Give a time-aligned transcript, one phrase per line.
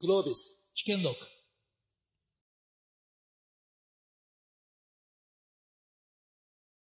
[0.00, 1.16] グロービス危険録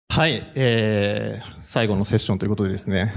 [0.09, 3.12] はい、えー、最後のセッションということでですね、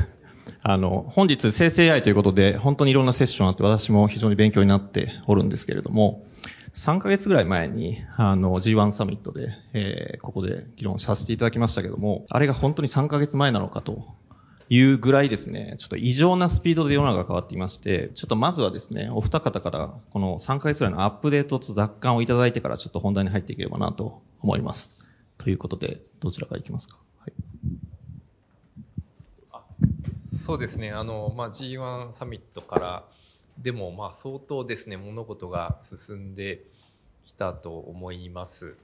[0.62, 6.28] あの、本日生成 AI ということで、本当にいろんなセッションあって私も非常に勉強になっておるんですけれども、
[6.76, 14.06] 3ヶ月ぐらい前に、あの、G1 サミットで、えー、ここで議論させていただきましたけども、あれが本当に3ヶ月前なのかと
[14.71, 24.96] いうぐらいですね、ちょっと異常なスピードで世の中が変わっていまして、ちょっとまずはですね、お二方からこの3ヶ月ぐらいのアップデートと雑感をいただいてからちょっと本題に入っていければなと思います。
[25.39, 27.00] ということで、どちらからいきますか？
[27.19, 27.33] はい、
[30.39, 33.05] そうですね、あの、まあ、G1 サミットから、
[33.58, 36.63] でもまあ相当ですね、物事が進んで
[37.25, 38.75] きたと思います。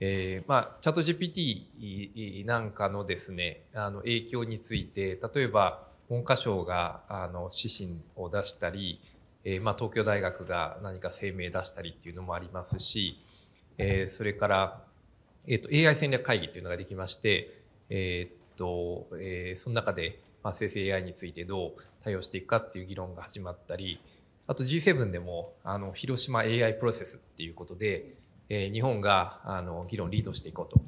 [0.00, 9.00] えー、まあ、チャット GPT なんかのですね、あの影響について、例えば文科省があの指針を出したり、
[9.44, 13.18] えー、まあ、東京大学が何か声明出したりっていうのもありますし、
[13.78, 14.82] えー、それから、
[15.46, 17.54] えっ、と、AI 戦略会議っていうのができまして、
[17.88, 24.00] えっと、えその中でまあ、生成 AI についてどう対応していくかっていう議論が始まったり、
[24.46, 28.14] あと G7 でも、あの、広島 AI プロセスっていうことで、
[28.50, 30.80] えー、日本が、あの、議論リードしていこうと、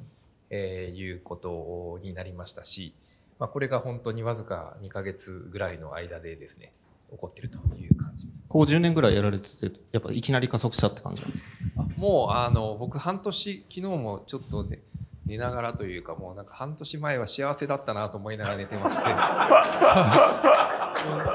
[0.49, 2.93] えー、いうことになりましたし、
[3.39, 6.71] まあ、これが本当にわずか2ヶ月ぐらいの間でですね、
[7.11, 8.27] 起こってるという感じ。
[8.49, 11.49] こう10年ぐらいやられてて、やっぱいきなり加速したって感じなんですか？
[11.97, 14.79] もう、あの、僕半年、昨日もちょっとね、
[15.25, 19.03] 寝ながらというか、もうなんか半年前は幸せだったなと思いながら寝てまして。
[19.03, 19.15] 本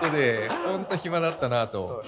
[0.11, 2.05] 当で、本当暇だったなと。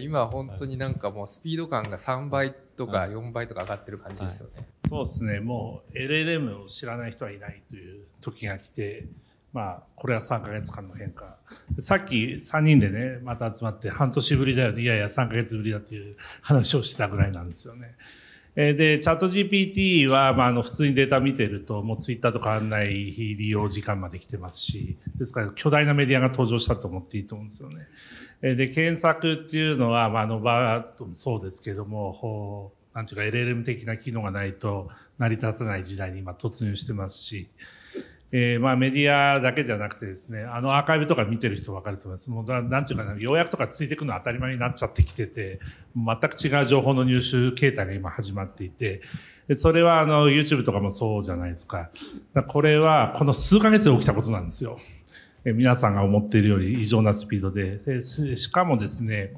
[0.00, 4.54] 今本当になんかもうスピード感が3倍とか4倍とか上がってる感じですよね。
[4.56, 5.40] はい、そうですね。
[5.40, 9.06] もう LLM を知らない人はいないという時が来て、
[9.52, 11.36] まあ、これは3ヶ月間の変化。
[11.78, 17.94] さっき3人でね、また集まって半年ぶりだよ、いやいや3ヶ月ぶりだという話をしたぐらいなんですよね。
[18.58, 27.86] で、チャット GPT は、まあ、あの、普通にデータ見てると、もうツイッターと変わらない利用時間まで来てますし、ですから巨大なメディアが登場したと思っていいと思うんですよね。
[28.56, 37.48] で、検索っていうのは、まあ、あの、バーもそうですけども、なんていうか LLM 的な機能がないと成り立たない時代に今突入してますし、
[38.30, 42.30] えー、まあメディアだけじゃなくてですね、あのアーカイブとか見てる人分かると思います。
[42.30, 45.60] もうななんていうかな、要約とかついてくの当たり前になっちゃってきてて、
[45.96, 49.00] 全く違う情報の入手形態が今始まっていて、
[49.54, 51.90] それはあの YouTube とかもそうじゃないですか。
[52.34, 54.78] かこれはこの数ヶ月で起きたことなんですよ。
[55.44, 57.78] え皆さんが思っているより異常なスピードで。
[57.78, 59.32] でしかもですね、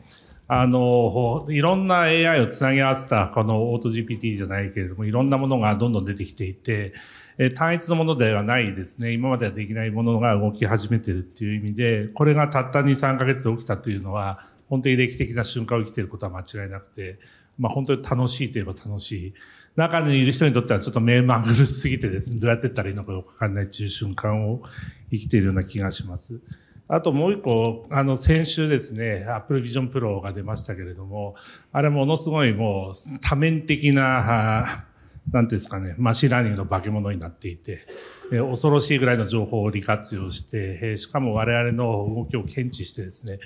[0.48, 6.92] あの、いろんな AI をつなぎ合わせたこのオート GPT じゃないけれども、いろんなものがどんどん出てきていて、
[7.38, 17.18] え単一のものではないですね、今まではできないものが動き始めてるっていう意味で、これがたった2、3ヶ月で起きたというのは、本当に歴史的な瞬間を生きていることは間違いなくて、
[17.58, 19.34] まあ本当に楽しいといえば楽しい。
[19.76, 24.62] 中にいる人にとってはちょっと目まぐるしすぎてですね、どうやってったらいいのかよくわかんないっていう瞬間を
[25.10, 26.41] 生きているような気がします。
[26.88, 31.36] あともう一個、あの、先週ですね、Apple Vision Pro が出ましたけれども、
[31.70, 34.86] あれものすごいもう多面的な
[35.32, 37.84] なんていうんですかね、 machine learning の化け物になっていて、
[38.31, 43.38] 恐ろしいぐらいの情報を利活用して、しかも我々の動きを検知してです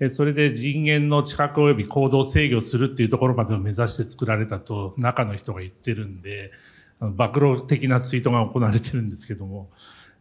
[0.00, 6.52] ね、それで人間の知覚及び行動制御するっていうところまでを目指して作られたと中の人が言ってるんで、
[7.00, 9.70] 暴露的なツイートが行われてるんですけども、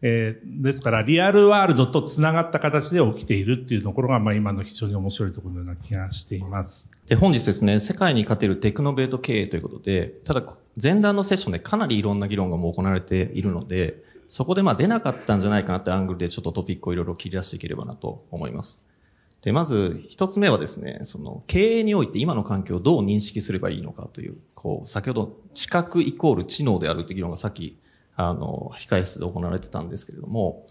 [0.01, 6.93] えー、ですから、 real world と繋がった形で起きているっていうところが、まあ今の非常に面白いところのような気がしています。
[7.07, 10.43] で、本日ですね、世界に勝てる Technovate 経営ということで、ただ、
[10.81, 18.85] 前段のセッションでかなりいろんな議論がもう行われているので、そこでまあ出なかったんじゃないかなってアングルでちょっとトピックをいろいろ切り出していければなと思います。
[19.41, 27.77] で、まず一つ目はですね、その経営において今の環境をどう認識すればいいのかという、こう、先ほど知覚イコール知能であるって議論がさっき
[28.21, 30.67] あの、控室で行われてたんですけれども、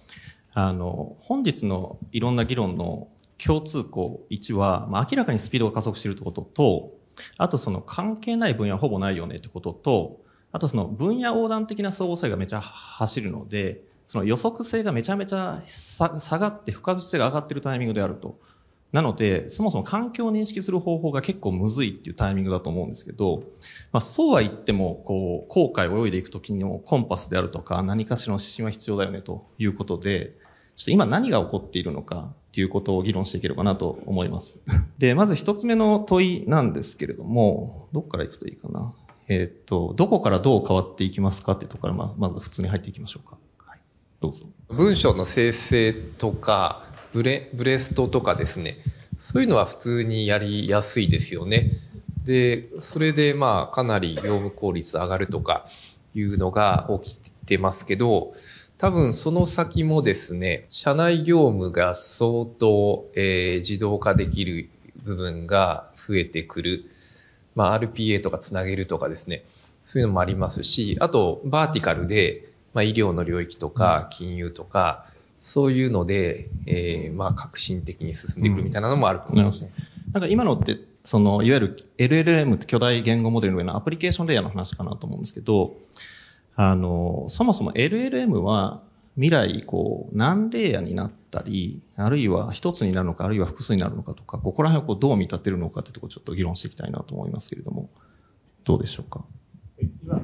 [0.53, 3.09] あの、本日のいろんな議論の
[3.43, 6.93] 共通項1は、まあ、明らかにスピードが加速しているということと、
[7.39, 10.21] あとその関係ない分野はほぼないよねってことと、
[10.53, 18.39] あとその分野横断的な相互性がめちゃ走るので、その予測性がめちゃめちゃ下がって不確実性が上がっているタイミングであると。
[18.93, 23.43] なので、そもそも環境を認識する方法が結構むずいっていうタイミングだと思うんですけど、
[23.93, 30.35] まあ、そうは言っても、こう、航海を泳いでいくときのコンパスであるとか、何かしらの指針は必要だよねということで、
[30.77, 34.63] ちょっと今何が起こっているのかっていうことを議論していければなと思います。
[34.97, 38.95] で、まず一つ目の問いなんですけれども、どこから行くといいかな？
[39.27, 43.37] えー、っと、どこからどう変わっていきますかっていうところから、まず普通に入っていきましょうか。
[43.59, 43.81] はい。
[44.21, 44.47] どうぞ。
[44.69, 48.79] 文章の生成とか、ブレ、ブレストとかですね、
[49.21, 51.71] そういうのは普通にやりやすいですよね。
[52.25, 55.67] で、それでまあかなり業務効率上がるとか
[56.15, 58.33] いうのが起きてますけど、
[58.77, 64.69] 多分その先もですね、社内業務が相当、えー、自動化できる
[65.03, 66.91] 部分が増えてくる。
[67.55, 69.45] まあ RPA とかつなげるとかですね、
[69.87, 75.08] そういうのもありますし、あとバーティカルで、まあ医療の領域とか金融とか、
[75.39, 79.71] そういうので、えー、まあ革新的に進んでくるみたいなのもあると思いますね。
[80.09, 85.77] うん、なんか今のって、その、いわゆる LLM って巨大言語モデルのようなアプリケーションレイヤーの話かなと思うんですけど、
[86.57, 88.83] あの、そもそも LLM は
[89.15, 97.89] 未来、こう、何レイヤーになったり、あるいは一つになるのか、あるいは複数になるのかとか、ここら辺をこうどう見立てるのかってところちょっと議論していきたいなと思いますけれども、
[98.65, 99.25] どうでしょうか？
[99.81, 100.21] 今、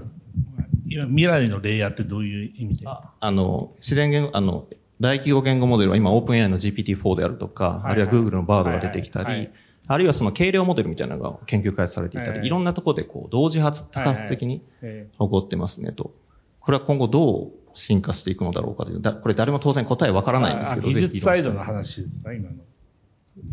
[0.86, 2.88] 今未来のレイヤーってどういう意味で？
[2.88, 4.66] ああの、自然言語、あの、
[5.00, 9.50] 大規模言語モデルは今オープン AI の GPT-4 であるとか、あるいは Google の Bard が出てきたり、
[9.86, 16.14] あるいはその軽量モデルみたいなのが研究開発されていたり、はい、いろんなところでこう同時発発的に起こってますねと。
[16.60, 22.56] これは今後どう進化していくのだろうかという、だこれ誰も当然答えわからないんですけど、技術サイドの話ですか、今の。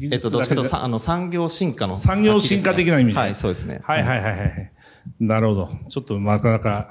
[0.03, 3.19] えっと、どっちかというと、あの、産業進化の、ね、産業進化的な意味で。
[3.19, 3.81] はい、そうですね。
[3.83, 4.71] はいはいはいはい。
[5.19, 5.69] なるほど。
[5.89, 6.89] ちょっとなかなか、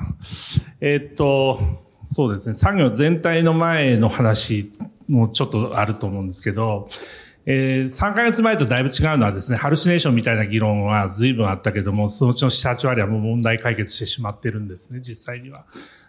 [0.81, 1.61] えー、っと、
[2.13, 4.73] そうですね、産業全体の前の話
[5.09, 6.89] もちょっとあると思うんですけど、
[7.47, 15.67] えー、3ヶ月前とだいぶ違うのはですね、ハルシネーションみたいな議論は随分あったけども、そのうちの7、8割はもう問題解決してしまってるんですね、実際には。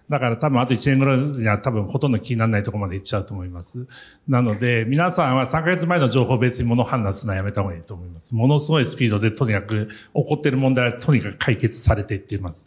[0.10, 3.86] だから多分あと1年ぐらいには多分ほとんど気にならないところまで行っちゃうと思います。
[4.28, 8.34] なので、皆さんは3ヶ月前の情報をベースに物判断するのはやめた方がいいと思います。
[8.34, 12.66] ものすごいスピードでとにかく起こってる問題はとにかく解決されていっています。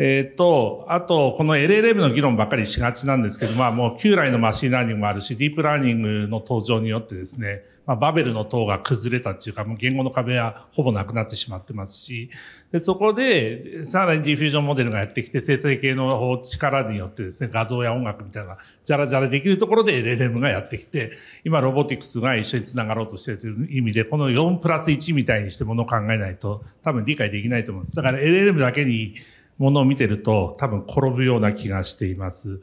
[0.00, 12.30] えっ、ー、と、あと、この LLM の議論ばっかりしがちなんですけど、まあもう旧来の machine learning もあるし、ディープラーニングの登場によってですね、まあバベルの塔が崩れたっていうか、もう言語の壁はほぼなくなってしまってますし、
[12.70, 21.10] でそこで、さらに diffusion model がやってきて、生成系の力によってですね、画像や音楽みたいな、じゃらじゃらできるところで LLM がやってきて、
[21.44, 27.96] 今ロボティクスが一緒に繋がろうとしているという意味で、この4プラス1みたいにしてものを考えないと、多分理解できないと思うんです。
[27.96, 29.14] だから LLM だけに
[29.58, 32.60] ものを見てると多分転ぶような気がしています。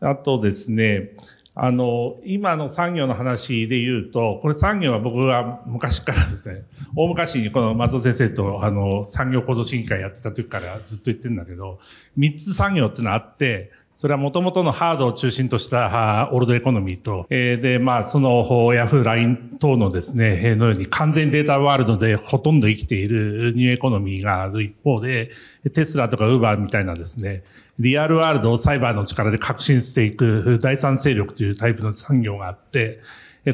[0.00, 1.10] あとですね、
[1.54, 6.62] あの、今の産業の話で言うと、これ産業は僕は昔からですね、
[6.96, 11.80] 大昔にこの松尾先生とあの産業構造審議会やってた時からずっと言ってるんだけど、
[12.18, 25.32] 3つ産業っていうのはあって、それは元々のハードを中心とした old economy と、えー、で、まあ、そのヤフー、LINE 等のですね、のように完全 data world でほとんど生きている new economy がある一方で、
[25.74, 27.44] テスラとか Uber みたいなですね、
[27.78, 33.00] real world をサイバーの力で革新していく第三勢力というタイプの産業があって、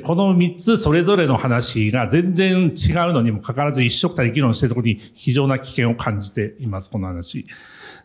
[0.04, 7.46] この三つそれぞれの話が全然違うのにもかかわらず一緒くたに議論しているところに非常な危険を感じています、この話。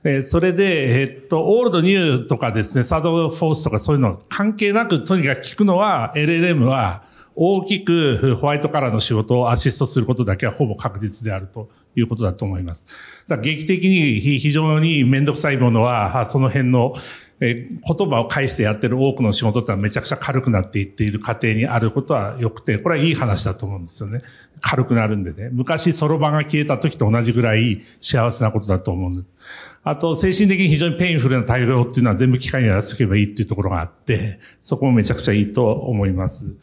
[0.03, 7.03] えそれで、えっと、オールドニューとかですね、サードフォースとかそういうの関係なく、とにかく聞くのは、LLM は
[7.35, 12.87] 大きくホワイトカラーの仕事をアシストすることだけはほぼ確実であるということだと思います。
[13.27, 16.95] だから劇的に非常にめんどくさいものは、その辺の
[17.41, 24.21] え言葉を介してやってる多くの仕事ってのはめちゃくちゃ軽くなっていっている過程にあることは良くて、これはいい話だと思うんですよね。
[24.61, 25.49] 軽くなるんでね。
[25.51, 29.35] 昔そろばんが消えた時と同じぐらい幸せなことだと思うんです。
[29.83, 36.53] あと、精神的に非常に painful な対応っていうのは全部機械にやらせておけばいいっていうところがあって、そこもめちゃくちゃいいと思います。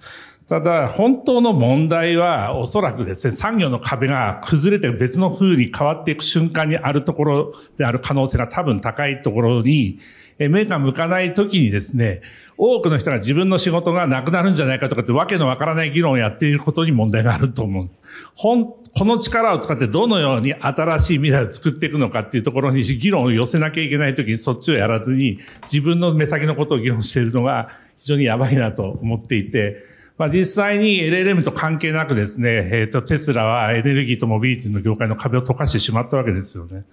[0.49, 9.99] ただ、本当の問題は、おそらくですね、産業の壁が崩れて別の風に変わっていく瞬間にあるところである可能性が多分高いところに、
[10.39, 12.23] 目が向かない時にですね、
[12.57, 18.01] 多くの人が自分の仕事がなくなるんじゃないかとかってわけのわからない議論をやっていることに問題があると思うんです。
[18.35, 29.77] 本、この力を使ってどのように新しい未来を作っていくのかっていうところに議論を寄せなきゃいけない時にそっちをやらずに自分の目先のことを議論しているのが非常にやばいなと思っていて、
[30.19, 36.85] まあ、実際に LLM と関係なくですね、えっ、ー、と、テスラはエネルギーとモビリティの業界の壁を溶かしてしまったわけですよね。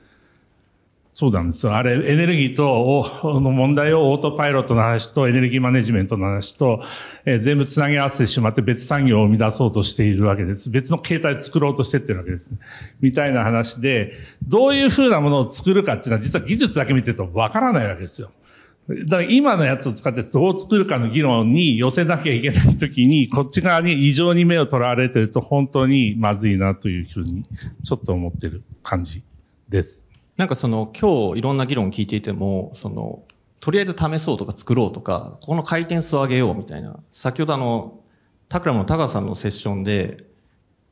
[1.15, 1.73] そうなんですよ。
[1.73, 6.81] あれ、エネルギーと、の問題をオートパイロットの話とエネルギーマネジメントの話と、
[7.23, 10.69] えー、全部つなぎ合わせてしまって別産業を生み出そうとしているわけです。
[10.69, 12.59] 別の形態を作ろうとしてってるわけですね。
[12.99, 14.11] みたいな話で、
[14.45, 18.29] どういうふうなものを作るかっていうのは実は技術だけ見てるとわからないわけですよ。
[18.87, 27.45] だから今のやつを使ってどう作るかの議論に寄せなきゃいけないときに、こっち側に異常に目を取られてると本当にまずいなというふうに
[27.83, 29.23] ちょっと思ってる感じ
[29.69, 30.05] です。
[30.37, 33.23] なんかその今日いろんな議論を聞いていても、その、
[33.59, 36.99] とりあえず試そうとか作ろうとか、ここの回転数を上げようみたいな。
[37.11, 37.99] 先ほどあの、
[38.49, 40.17] タクラムの高さんのセッションで、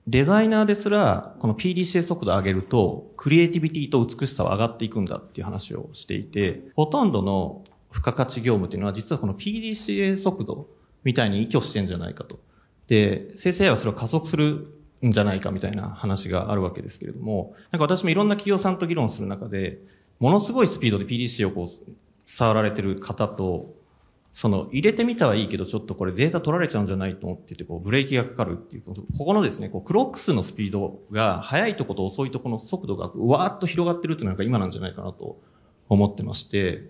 [0.08, 10.68] デザイナーですら、この PDCA 速度を上げると、クリエイティビティと美しさは上がっていくんだっていう話をしていて、ほとんどの付加価値業務っていうのは実はこの PDCA 速度
[11.04, 12.40] みたいに依拠してんじゃないかと。
[12.88, 14.68] で、生成 AI はそれを加速する
[15.06, 19.80] んじゃないかみたいな話があるわけですけれども、なんか私もいろんな企業さんと議論する中で、
[20.20, 21.92] ものすごいスピードで PDCA をこう、
[22.26, 23.76] 触られてる方と、
[24.32, 35.40] その入れてみたはいいけど、ちょっとこれデータ取られちゃうんじゃないと思ってて、こうブレーキがかかるっていう、ここのですね、こうクロック数のスピードが速いとこと遅いとこの速度がわーっと広がってるっていうのが今なんじゃないかなと
[35.88, 36.90] 思ってまして、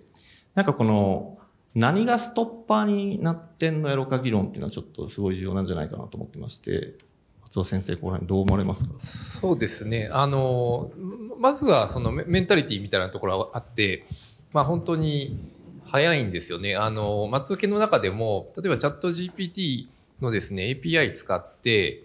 [0.55, 1.38] なんかこの、
[1.75, 6.93] 何がストッパーになってんのやろか議論っていうのはちょっとすごい重要なんじゃないかなと思ってまして、
[7.41, 8.93] 松尾先生、この辺どう思われますか？
[9.00, 10.10] そうですね。
[10.12, 10.91] あの、
[11.39, 14.05] まずはそのメンタリティみたいなところがあって、
[14.51, 15.38] まあ本当に
[15.86, 16.75] 早いんですよね。
[16.75, 19.88] あの、松尾家の中でも、例えばチャット GPT
[20.22, 22.03] のですね、API 使って、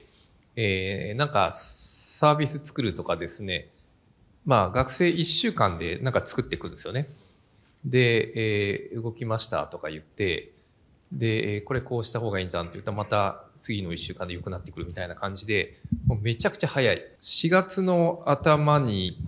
[0.56, 3.68] えー、なんかサービス作るとかですね、
[4.46, 7.06] まあ学生1週間でなんか作っていくんですよね。
[7.84, 10.52] で、えー、動きましたとか言って、
[11.12, 17.02] で、これこうした方がいいんじゃんって言ったらまた次の1週間で良くなってくるみたいな感じで、もうめちゃくちゃ早い。
[17.22, 19.18] 4月の頭に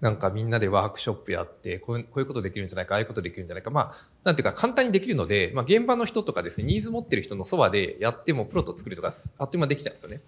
[0.00, 3.70] なんかみんなでワークショップやって、こういうこういうことできるんじゃないか、ああいうことできるんじゃないか。
[3.70, 3.94] まあ、
[4.24, 10.20] なんていうか簡単にできるので、まあ現場の人とかですね、ニーズ持ってる人のそばでやってもプロと作るとか、あっという間できちゃうんですよね。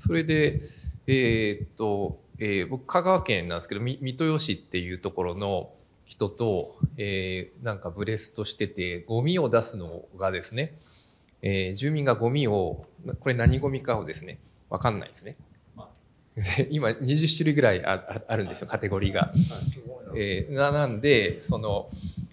[0.00, 0.60] それで、
[1.06, 5.70] えー、っと、えー、僕、香川県なんですけど、三豊市っていうところの、
[6.08, 10.72] 人と、えー、なんかブレストしてて、ゴミを出すのがですね、
[11.42, 12.86] えー、住民がゴミを、
[13.20, 14.38] これ何ゴミかをですね、
[14.70, 15.36] わかんないですね。
[16.70, 19.32] 今20種類ぐらいああるんですよ、カテゴリーが。
[20.16, 21.90] えー、ななんで、その、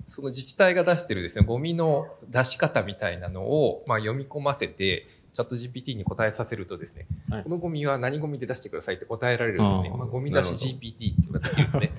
[0.07, 9.89] その自治体が出してるですね、ゴミの出し方みたいなのを、まあ、読み込ませて、チャット GPT に答えさせるとですね、はい、このゴミは何ゴミで出してくださいって答えられるんですね。
[9.89, 11.91] まあ、ゴミ出し GPT っていうのができるんですね。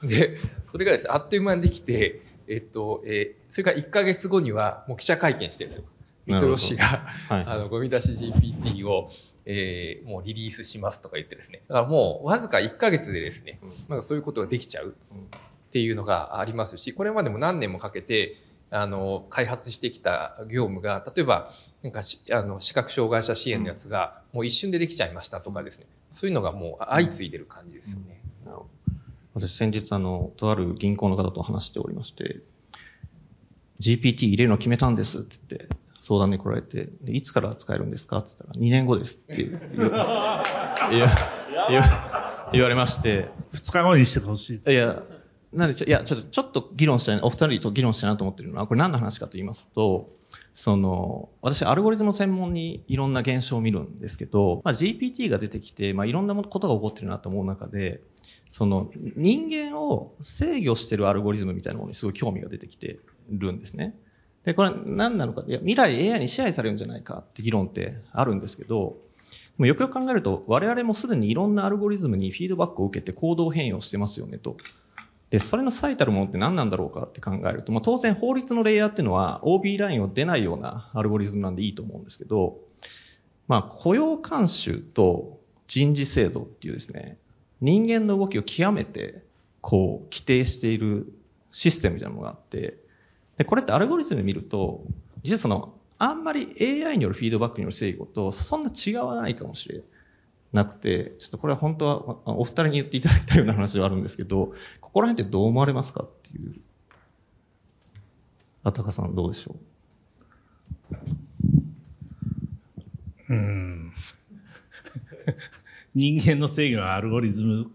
[0.02, 5.84] で、それがですね、あっという間にできて、えっと、えー、それから1ヶ月後にはもう記者会見してるんですよ。
[6.26, 6.84] 三豊市が、
[7.28, 9.10] はい、あの、ゴミ出し GPT を、
[9.46, 11.62] えー、もうリリースしますとか言ってですね。
[11.68, 13.58] だからもうわずか1ヶ月でですね、
[13.88, 14.94] なんかそういうことができちゃう
[15.68, 18.36] っていうのがありますし、これまでも何年もかけて、
[18.70, 21.50] あの、開発してきた業務が、例えば、
[21.82, 25.86] なんかあの、視覚障害者支援のやつが、もう一瞬でできちゃいましたとかですね。
[26.10, 28.20] そういうのがもう相次いでる感じですよね。
[28.44, 28.70] なるほど。
[29.40, 32.40] 私先日あの、とある銀行の方と話しておりまして、
[33.80, 35.68] GPT 入れるの決めたんですって言って、
[36.00, 38.18] 相談に来られて、いつから使えるんですか？
[38.18, 39.50] って言ったら、2年後ですって 言
[42.52, 43.28] 言われまして。
[43.52, 44.70] 2日後にしてほしい。
[44.70, 45.02] いや、
[45.52, 50.10] なんでいや、ちょっと、ちょっと議論したい、お二人と議論したいなと思ってるのは、これ何の話かと言いますと、
[50.54, 58.02] その、私、アルゴリズム専門にいろんな現象を見るんですけど、まあ、GPT が出てきて、まあ、いろんなことが起こってるなと思う中で、
[58.50, 62.98] その人間を制御しているアルゴリズムみたいなものにすごい興味が出てきて
[63.30, 63.94] るんですね。
[64.44, 68.96] で、これ何なのか、いや未来 AI に支配されるんじゃないかって議論ってあるんですけど、
[69.58, 74.56] もよくよく考えると、我々もすでにいろんなアルゴリズムにフィードバックを受けて行動変容してますよねと。
[75.30, 82.58] で、それの最たるものって何なんだろうかって考えると、まあ、当然法律のレイヤーっていうのは OB ラインを出ないようなアルゴリズムなんでいいと思うんですけど、
[83.48, 87.18] まあ、雇用慣習と人事制度っていうですね、
[87.60, 89.22] 人間の動きを極めて、
[89.60, 91.12] こう、規定している
[91.50, 92.78] システムみたいなのがあって、
[93.36, 94.84] で、これってアルゴリズムで見ると、
[95.22, 99.82] 実はその、あんまり AI によるフィードバックによる制御と、そんな違わないかもしれ
[100.52, 106.54] なくて、ちょっとこれは本当は、お二人に言っていただきたいような話ではあるんですけど、ここら辺ってどう思われますかっていう。
[108.64, 109.56] あたかさんどうでしょ
[113.30, 113.32] う？
[113.32, 113.92] うん。
[115.98, 117.70] 人間の制御はアルゴリズム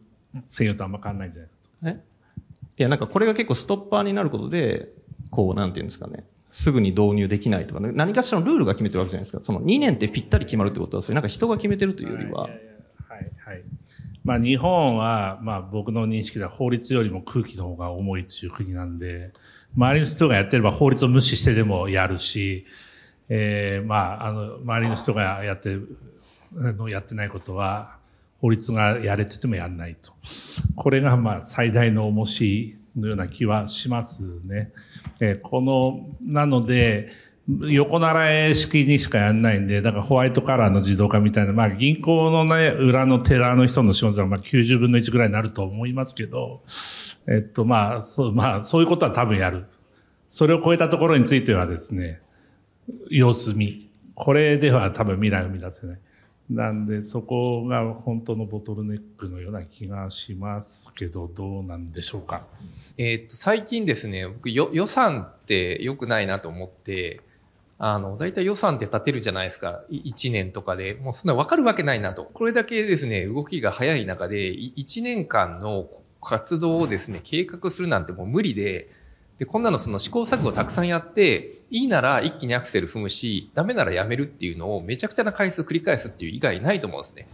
[0.47, 1.89] 制御とあんま変わんないんじゃないかと。
[1.89, 2.03] え？
[2.79, 4.89] いや、なんかこれが結構ストッパーになることで、
[5.29, 6.23] こう、なんていうんですかね。
[6.49, 9.43] すぐに導入できないとか、ね、何かしらのルールが決めてるわけじゃないですか。
[9.43, 12.43] その2年ってぴったり決まるってことは、それなんか人が決めてるというよりは。
[12.43, 12.51] はい、
[13.45, 13.63] はい、
[14.23, 19.31] まあ日本は、まあ僕の認識では法律よりも空気の方が重いという国なんで、
[19.75, 22.65] 周りの人がやってれば法律を無視してでもやるし、
[23.29, 25.97] えー、まあ、あの、周りの人がやってる、
[26.53, 27.97] のやってないことは、
[28.43, 30.11] 法律がやれててもやんないと。
[30.75, 34.73] これがまあ最大の重しのような気はしますね。
[35.21, 37.07] えこの、なので、
[37.61, 46.63] 横習い式にしかやんないんで、だからホワイトカラーの自動化みたいな、まあ銀行のね、裏のテラーの人の仕事はまあ90分の1ぐらいになると思いますけど、
[47.29, 49.67] えっとまあ、そう、まあそういうことは多分やる。
[50.27, 52.19] それを超えたところについてはですね、
[53.09, 53.89] 様子見。
[54.15, 55.99] これでは多分未来を生み出せない。
[56.49, 62.45] なんで、そこが本当のボトルネックのような気がしますけど、どうなんでしょうか？
[62.97, 67.21] えっと、最近ですね、僕、予算って良くないなと思って、
[67.79, 69.83] あの、大体予算って立てるじゃないですか。
[69.89, 70.93] 1年とかで。
[70.93, 72.23] もうそんな分かるわけないなと。
[72.33, 75.89] これだけですね、動きが早い中で、1年間の
[76.21, 78.89] 活動をですね、計画するなんてもう無理で、
[79.39, 87.27] で、こんなのその試行錯誤たくさんやって、いいなら一気にアクセル踏むし、ダメならやめるっていうのをめちゃくちゃな回数繰り返すっていう以外ないと思うんですね。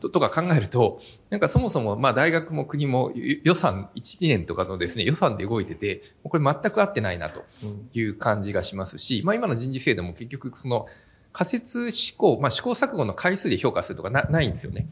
[0.00, 7.44] ととか考えると、なんかそもそもまあ大学も国も予算1、2年とかのですね、予算で動いてて、これ全く合ってないなと
[7.92, 10.86] いう感じがしますし、まあ今の人事制度も結局その
[11.32, 14.86] 仮説試行、まあ試行錯誤の回数で評価するとかなないんですよね。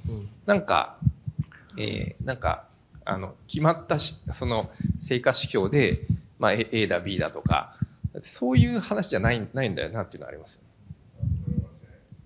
[0.45, 0.99] なんか、
[1.79, 2.67] えー、なんか、
[3.05, 6.03] あの、決まったし、その成果指標で、
[6.39, 7.77] まあ A だ B だとか、
[8.21, 10.67] そういう話じゃないないんだよなっていうのはありますよね。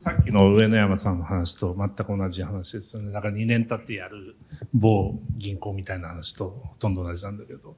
[0.00, 3.12] さっきの上野山さんの話と全く同じ話ですよね。
[3.12, 4.34] だから2年経ってやる
[4.72, 7.76] 某銀行みたいな話とほとんど同じなんだけど、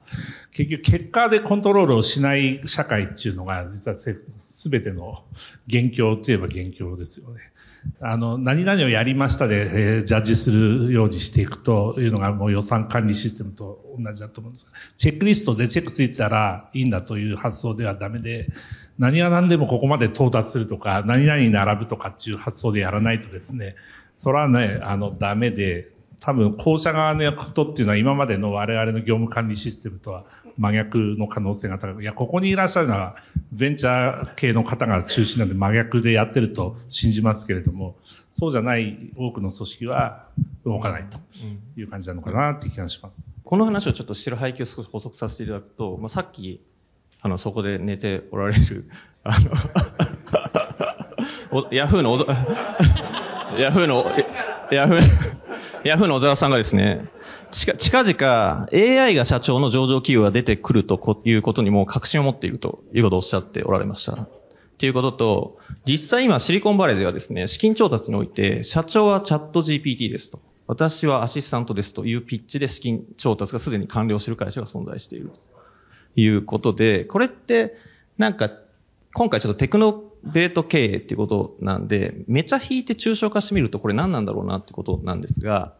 [0.51, 5.25] 結局結果でコントロールをしない社会っていうのが実はすべての
[5.67, 7.41] 元凶といえば元凶ですよね。
[8.01, 18.49] あの、何々をやりましたで、えー、ジャッジするようにしていくというのがもう予算管理システムと同じだと思うんですがチェックリストでチェックついてたらいいんだという発想ではダメで、
[18.99, 23.75] 何が何でもここまで到達するとか、何々に並ぶとかっていう発想でやらないとですね、
[24.15, 25.92] それはね、あの、ダメで、
[26.23, 30.23] 多分、校舎側のことっていうのは今までの我々の業務管理システムとは
[30.57, 33.17] 真逆の可能性が高く、いや、ここにいらっしゃるのは
[33.51, 37.97] ベンチャー系の方が中心なんで真逆でやってると信じますけれども、
[38.31, 40.27] そうじゃない多くの組織は
[40.65, 41.19] 動かないと
[41.77, 43.15] いう感じなのかなっていう気がします。
[43.43, 46.61] この話をちょっとしてる背景を少し補足させていただくと、まあ、さっき
[47.21, 48.89] あの、そこで寝ておられる、
[49.23, 49.51] あの
[51.71, 52.17] ヤフーの
[53.57, 54.05] ヤフーの、
[54.71, 55.32] ヤフー、
[55.83, 57.09] ヤフーの小沢さんがですね、
[57.51, 64.27] 近々 AI が社長の上場企業が出てくるということにも確信を持っているということをおっしゃっておられました。
[64.77, 70.39] ということと、実際今シリコンバレーではですね、資金調達において、社長はチャット GPT ですと。
[70.67, 75.39] 私はアシスタントですというピッチで資金調達がすでに完了している会社が存在していると。
[76.15, 77.75] いうことで、これって、
[78.17, 78.49] なんか、
[79.13, 85.73] 今回ちょっとテクノベート経営っていうことなんで、めちゃ引いて抽象化してみるとこれ何なんだろうなってことなんですが、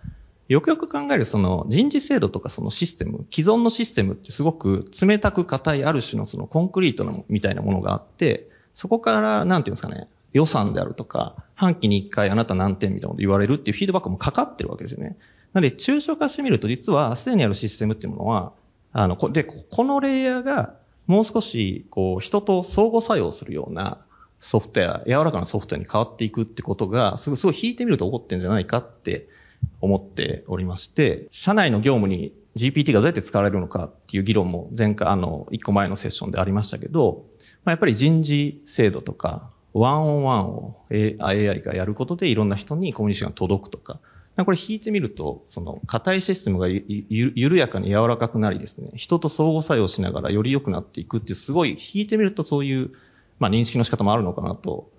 [0.50, 15.18] よくよく考えるその人事制度とかそのシステム、既存のシステムってすごく冷たく硬いある種のそのコンクリートのみたいなものがあって、そこからなんていうんですかね、予算であるとか、半期に一回あなた何点みたいなこと言われるっていうフィードバックもかかってるわけですよね。
[15.54, 18.52] なので、抽象化してみると実はすでにあるシステムっていうものは、
[18.92, 20.76] あの、で、このレイヤーが
[21.08, 24.00] もう少し、こう、人と相互作用するような
[24.44, 29.30] ソフトウェア、柔らかなソフトウェアに変わっていくってことが、すごい、すごい引いてみると起こってんじゃないかって
[29.80, 37.26] 思っておりまして、社内の業務に GPT がどうやって使われるのかっていう議論も前回、あの、一個前のセッションでありましたけど、
[37.64, 44.00] まあ、やっぱり人事制度とか、ワンオンワンを AI がやることでいろんな人にコミュニケーションが届くとか、
[44.44, 52.92] これ引いてみると、その硬いシステムが緩やかに柔らかくなりですね、人と相互作用しながらより良くなっていくっていう、すごい引いてみるとそういう、
[53.44, 54.90] まあ認識の仕方もあるのかなと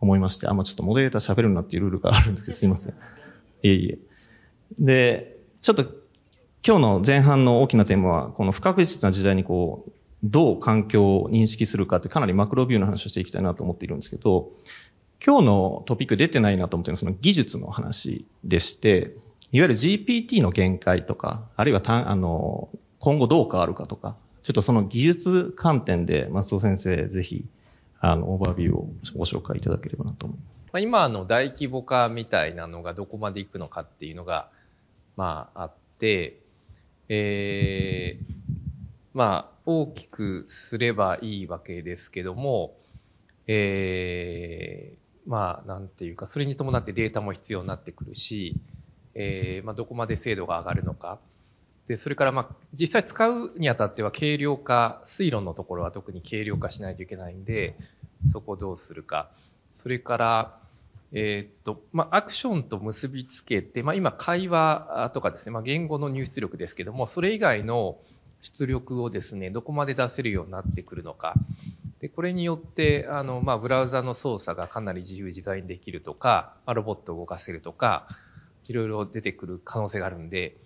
[0.00, 2.92] 思いまして、あ、まあちょっとモデレーター喋るなっていうルールがあるんですけど、すいません。
[2.92, 2.94] い
[3.62, 3.98] えいえ。
[4.78, 5.84] で、ちょっと
[6.66, 14.50] 今日の前半の大きなテーマは、この不確実な時代にこう、どう環境を認識するかってかなりマクロビューの話をしていきたいなと思っているんですけど、
[15.24, 19.14] 今日のトピック出てないなと思ってるのはその技術の話でして、
[19.52, 27.44] いわゆる GPT の限界とか、あるいはたあの今後どう変わるかとか、ちょっとその技術観点で松尾先生、ぜひ、
[28.10, 30.66] あの、オーバービューをご紹介いただければなと思います。
[30.78, 34.50] 今の大規模化みたいなのがどこまでいくのかっていうのが、
[35.16, 36.40] まあ、あって、
[37.08, 38.34] えー、
[39.14, 42.76] まあ、大きくすればいいわけですけども、
[43.46, 48.60] えー、まあ、なんていうか、それに伴ってデータも必要になってくるし、
[49.14, 51.18] えー、まあ、どこまで精度が上がるのか。
[51.86, 57.76] で、それから、まあ、実際使うにあたっては軽量化、水路のところは特に軽量化しないといけないんで、
[58.28, 59.30] そこをどうするか。
[59.82, 60.58] それから、
[61.12, 67.98] えっ、と、まあ、アクションと結びつけて、まあ、今、会話とかですね、まあ、言語の入出力ですけども、それ以外の
[68.42, 71.34] 出力をですね、どこまで出せるようになってくるのか。
[72.00, 78.08] で、これによって、あの、まあ、ブラウザの操作がかなり自由自在にできるとか、まあ、ロボットを動かせるとか、
[78.66, 80.56] いろいろ出てくる可能性があるんで、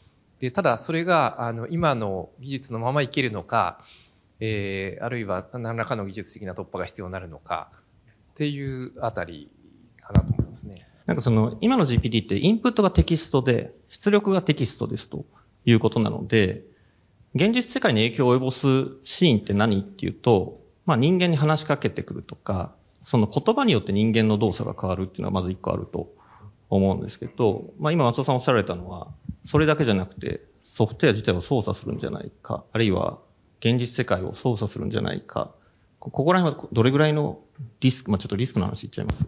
[0.40, 3.84] で、ただそれが、あの、今の技術のままいけるのか、
[4.40, 7.70] えー、あるいは何らかの技術的な突破が必要になるのか、
[8.33, 9.51] っていうあたり
[10.01, 10.87] かなと思いますね。
[11.07, 15.24] なんかその、今の GPT ってインプットがテキストで、出力がテキストですと
[15.64, 16.62] いうことなので、
[17.35, 18.66] 現実世界に影響を及ぼす
[19.05, 26.12] シーンって何っていうと、まあ人間に話しかけてくるとか、その言葉によって人間の動作が変わるっていうのはまず一個あると
[26.70, 29.09] 思うんですけど、まあ今松尾さんおっしゃられたのは、
[29.44, 33.18] それだけじゃなくて、ソフトウェア自体を操作するんじゃないか、あるいは
[33.60, 35.52] 現実世界を操作するんじゃないか、
[35.98, 37.40] ここら辺はどれぐらいの
[37.80, 39.26] リスク、まあちょっとリスクの話言っちゃいます。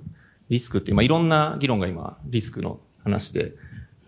[0.49, 3.53] リスクって、まあいろんな議論が今、リスクの話で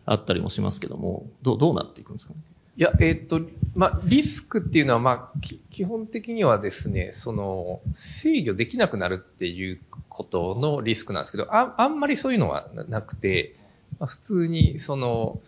[0.05, 2.41] あったりもしますけども、どう、どうなっていくんですかね？
[2.75, 3.41] いや、えー、っと、
[3.75, 5.39] まあ、リスクっていうのは、まあ、
[5.71, 13.55] 基本的にはですね、その、制御できなくなるっていうことのリスクなんですけど、ああんまりそういうのはなくて、
[13.99, 15.39] まあ、普通に、その、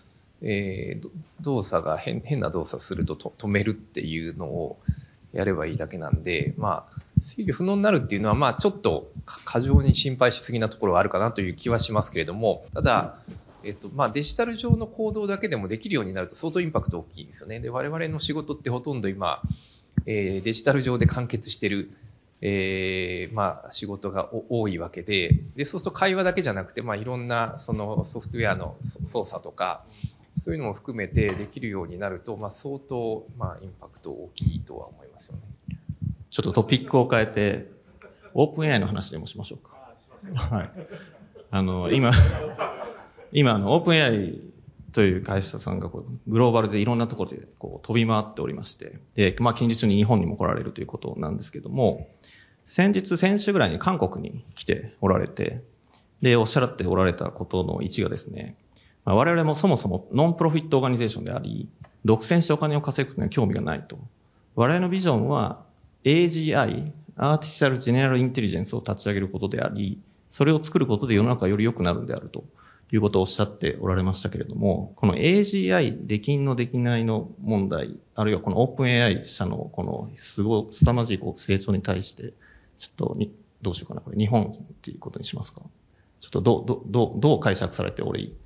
[0.47, 1.09] えー、
[1.41, 4.79] 動作が変変な動作すると止めるっていうのを
[5.33, 9.11] やればいいだけなんで、まあ、制御不能になるっていうのは、まあ、ちょっと
[9.45, 13.17] 過剰に心配しすぎなところはあるかなという気はしますけれども、ただ、
[13.65, 17.61] えっと、まあ、デジタル上の行動だけでもできるようになると相当インパクト大きいですよね。
[17.61, 19.41] で、我々の仕事ってほとんど今、
[20.07, 21.91] えー、デジタル上で完結してる、
[22.43, 29.85] えー、まあ、仕事が多いわけで、で、そうすると会話だけじゃなくて、まあ、いろんな、そのソフトウェアの操作とか、
[30.45, 35.43] そういうのも含めてできるようになると、まあ、相当、まあ、インパクト大きいとは思いますよね。
[36.29, 37.71] ちょっとトピックを変えて、
[38.35, 40.55] オープン AI の話でもしましょうか。
[40.55, 40.71] はい。
[41.51, 42.11] あの、今、
[43.33, 44.39] 今、あの、オープン AI
[44.93, 52.07] という会社さんがこうグローバルでいろんなところでこう飛び回っておりまして、で、まあ、近日中に日本にも来られるということなんですけども、
[52.67, 55.63] 先日、先週ぐらいに韓国に来ておられて、
[56.21, 58.57] で、おっしゃっておられたことの一がですね、
[59.05, 61.69] まあ、我々もそもそもノンプロフィットオーガニゼーションであり、
[62.05, 63.99] 独占してお金を稼ぐことには興味がないと。
[64.55, 65.63] 我々のビジョンは
[66.05, 69.99] AGI、アーティフィシャル・ジェネラル・インテリジェンスを立ち上げることであり、
[70.31, 72.45] それを作ることで世の中より良くなるんであると。
[72.93, 82.35] いうことをおっしゃっておられましたけれども、この AGI、できんのできないの問題、あるいはこのオープン AI 社のこのすご、凄まじいこう成長に対して、
[82.79, 85.63] ちょっとに、どうしようかな、これ日本っていうことにしますか？
[86.21, 88.37] ちょっとど、どう、どう、どう解釈されており、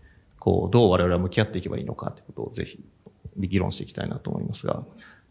[0.48, 2.82] こう、どう我々は向き合っていけばいいのかということをぜひ
[3.36, 4.82] 議論していきたいなと思いますが、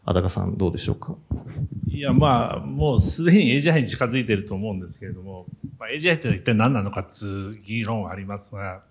[0.04, 1.16] あだかさんどうでしょうか？
[1.88, 5.46] いや、まあ、もうすでに AGI に近づいていると思うんですけれども、
[5.80, 8.82] まあ、AGI って一体何なのかっていう議論はありますが、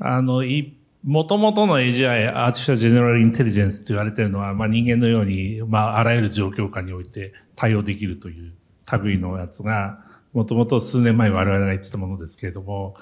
[0.00, 8.52] あの、い、もともとの AGI、アーティフィシャルジェネラルインテリジェンスと言われているのは、まあ人間のように、まああらゆる状況下において対応できるという
[9.02, 12.96] 類のやつが、もともと数年前我々が言ってたものですけれども、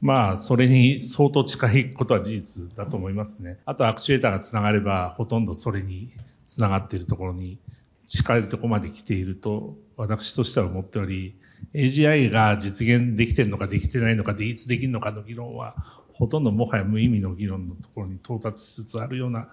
[0.00, 3.58] まあ、それに相当近いことは事実だと思いますね。
[3.64, 6.12] あとアクチュエーターがつながれば、ほとんどそれに
[6.46, 7.58] つながっているところに
[8.06, 11.34] 近いところまで来ていると、私としては思っており、
[11.74, 15.74] AGI が実現できているのかできてないのかでいつできるのかの議論は、
[16.18, 19.48] ほとんどもはや無意味の議論のところに到達しつつあるような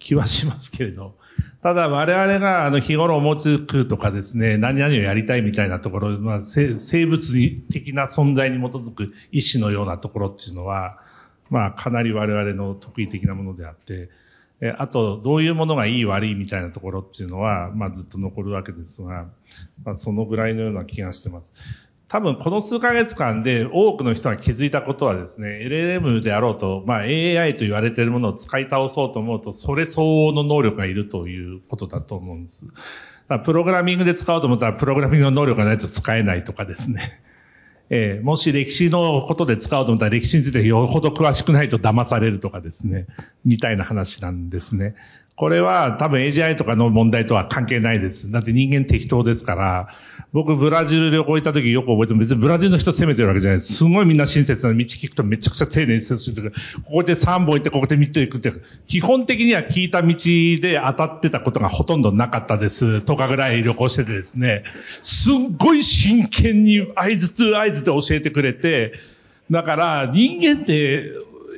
[0.00, 1.14] 気はしますけれど、
[1.62, 10.98] ただ我々があの日頃思いつくとかですね、何々をやりたいみたいなところ、まあ、生物的な存在に基づく意志のようなところっていうのは、
[11.50, 14.10] まあかなり我々の得意的なものであって、
[14.76, 19.28] あと、どういうものがいい悪いみたいなところっていうのは、まあずっと残るわけですが、
[19.84, 21.54] まあそのぐらいのような気がしてます。
[22.08, 32.66] 多分この数ヶ月間で多くの人が気づいたことはですね、LLM であろうと、まあ AI と言われているものを使い倒そうと思うと、それ相応の能力がいるということだと思うんです。
[33.44, 37.20] プログラミングで使おうと思ったら、プログラミングの能力がないと使えないとかですね。
[37.90, 43.06] えー、もし歴史のことで使おうと思ったら歴史についてよほど詳しくないと騙されるとかですね、
[43.44, 44.94] みたいな話なんですね。
[45.38, 48.32] これは多分 AGI とかの問題とは関係ないです。
[48.32, 49.88] だって人間適当ですから、
[50.32, 53.72] 僕ブラジル旅行行った時よく覚えても別にブラジルの人責めてるわけじゃないです。
[53.74, 56.54] すごいみんな親切な道聞くとめちゃくちゃ丁寧に接してくる。
[56.84, 58.52] ここで3本行ってここで3つ行くって、
[58.88, 62.84] 基本的には聞いた道で当たってたことがほとんどなかったです。
[62.84, 64.64] 10日ぐらい旅行しててですね、
[65.02, 68.94] すっごい真剣に合図と合図で教えてくれて、
[69.52, 71.12] だから人間って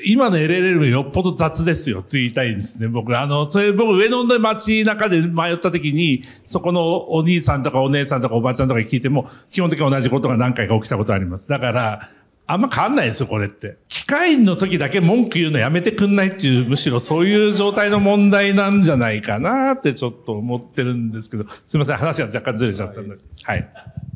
[0.05, 3.19] 今の LLM よっぽど雑ですよって言いたいですね、僕。
[3.19, 11.49] あの、それ僕上野の街中で迷った時に、そこのお兄さんとかお姉さんとかおばちゃんとかに聞いても、基本的に同じことが何回か起きたことあります。
[11.49, 12.11] だから、
[12.47, 13.77] あんま変わんないですよ、これって。
[13.87, 23.17] 機械の時だけ文句言うのやめてくんないっていう、むしろそういう状態の問題なんじゃないかなってちょっと思ってるんですけど、すいません、話が若干ずれちゃったんで。
[23.45, 23.69] はい。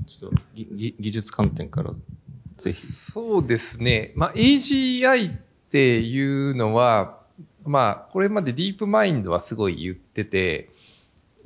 [0.06, 1.92] ちょっと技術観点から、
[2.58, 2.84] ぜひ。
[2.84, 4.12] そうですね。
[4.16, 5.43] まあ、AGI
[5.74, 7.18] っていうのは、
[7.64, 10.68] まあ、これまでディープマインドはすごい言ってて、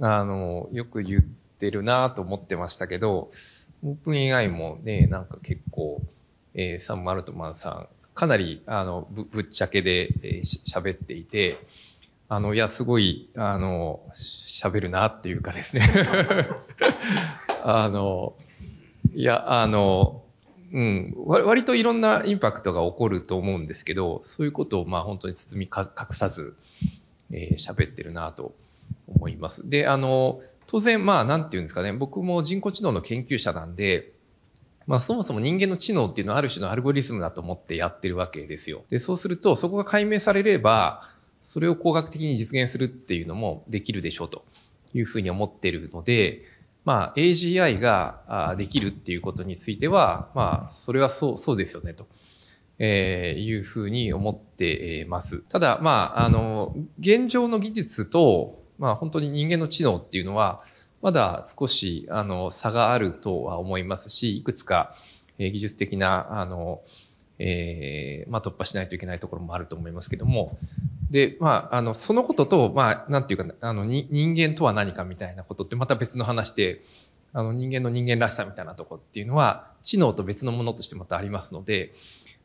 [0.02, 1.22] あの、よく言っ
[1.58, 3.30] てるなと思ってましたけど、
[3.82, 6.02] オープン AI もね、なんか結構、
[6.52, 11.56] えー、サム・マルトマンさんかなり、あの、ぶぶっちゃけでえーし喋っていて、
[12.28, 15.88] あの、いや、すごい、あの、喋るなっていうかですね。
[17.64, 18.34] あの、
[19.14, 20.22] いや、あの、
[20.72, 26.56] うん、割といろんなインパクトが起こると思うんですけど、そういうことを、まあ本当に包み隠さず、
[27.30, 28.54] えー喋ってるなと
[29.06, 29.68] 思います。
[29.68, 34.12] で、あの、当然、まあ、なんていうんですかね、僕も人工知能の研究者なんで、
[34.86, 38.84] まあ、そもそも人間の知能っていうのはある種のアルゴリズムだと思ってやってるわけですよ。
[38.90, 41.02] で、そうすると、そこが解明されれば、
[41.42, 44.44] それを工学的に実現するっていうのもできるでしょうと
[44.92, 46.42] いうふうに思ってるので、
[46.88, 52.06] まあ、AGI ができるっていうことについては、まあ、それはそう、そうですよねと。
[52.78, 55.40] えーいうふうに思ってます。
[55.50, 60.62] ただ、まあ、あの、現状の技術と、まあ、本当に人間の知能っていうのは、
[61.02, 64.94] まだ少し、あの、差があるとは思いますし、いくつか、
[65.38, 66.80] え技術的な、あの、
[67.38, 70.56] えーまあ、突破しないといけないところもあると思いますけども、
[71.10, 76.82] で、まあ、あの、そのことと、まあ、なんていうか、あの、に人間とは何かみたいなことってまた別の話で、
[77.32, 81.92] あの、人間の人間らしさみたいなところっていうのは、知能と別のものとしてまたありますので、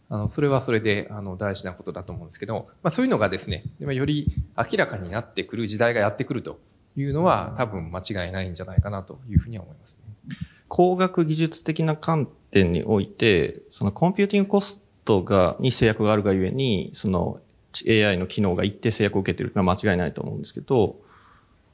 [0.10, 6.60] あの、それはそれで、あの、大事なことだと思うんですけど、まあ、そういうのがですね、より明らかになってくる時代がやってくると
[6.96, 10.36] いうのは、多分間違いないんじゃないかなというふうには思いますね。
[10.68, 17.40] 工学技術的な観点において、そのコンピューティングコストが、に制約があるがゆえに、その
[17.88, 20.98] AI の機能が一定制約を受けているのは間違いないと思うんですけど、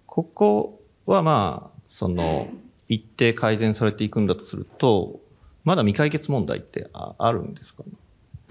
[0.06, 2.48] ここはまあ、その、
[2.88, 5.20] 一定改善されていくんだとすると、
[5.64, 7.90] まだ未解決問題ってああるんですかね？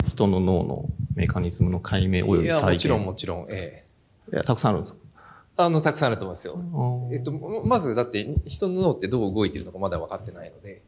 [0.07, 2.73] 人の脳のメカニズムの解明及び再現。
[2.75, 3.85] もちろんもちろん、え
[4.31, 4.35] え。
[4.35, 5.01] いや、たくさんあるんですか？
[5.57, 6.61] あの、たくさんあると思いますよ。
[7.11, 10.83] あえっと、まずだって人の脳ってどう動いているのかまだ分かってないので、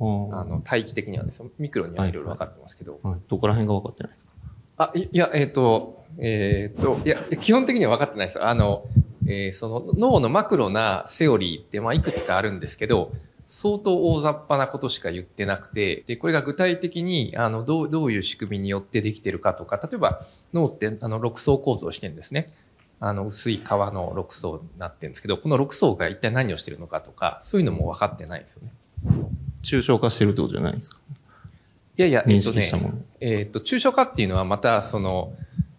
[0.00, 4.32] あの、大気的にはですね、ミクロにはいろいろ分かってますけど、はいどこら辺が分かってないですか？
[4.78, 8.46] あ、いいや、えっ、と、えっ、と、いや、基本的には分かってないですよ。
[8.46, 8.84] あの、
[9.26, 13.12] えーその脳のマクロなセオリーって、まあ、いくつかあるんですけど、
[13.48, 22.52] 相当大雑把なことしか言ってなくて、で、これが具体的に、あの、どう、どういう仕組みによってできてるかとか、例えば、脳って、あの、6層構造をしてるんですね。
[23.00, 28.72] あの、薄い皮の6層になってるんですけど、この6層が一体何をしてるのかとか、そういうのも分かってないんですよね。
[29.76, 30.98] 抽象化してるってことじゃないですか？
[31.98, 32.94] いやいや、え認識したもの。
[33.20, 35.32] えっ、と、抽象化っていうのはまた、その、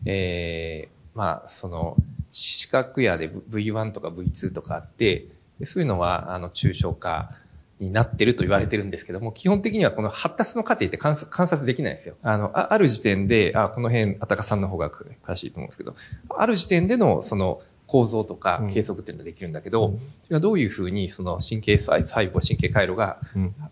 [0.05, 1.95] えーまあ、その、
[2.31, 5.25] 四角やで V1 とか V2 とかあって、
[5.59, 7.31] でそういうのは、あの、抽象化
[7.79, 12.15] になってると言われてるんですけども、基本的にはこの発達の過程って観察観察できないんですよ。
[12.21, 15.95] あの、あある時点で、あ、この辺、あたかさんの方が詳しいと思うんですけど、
[16.29, 23.17] ある時点での、その、構造とか計測っていうのができるんだけど、うんそれがどういうふうに、その神経細細胞、神経回路が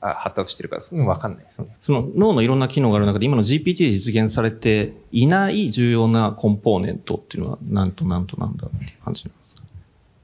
[0.01, 1.77] 発達してるか、そういうのわかんないですよね。
[1.81, 9.61] その脳のいろんな機能がある中で、今の GPT で実現されていない重要なコンポーネントっていうのは、なんとなんとなんだって感じなんですか？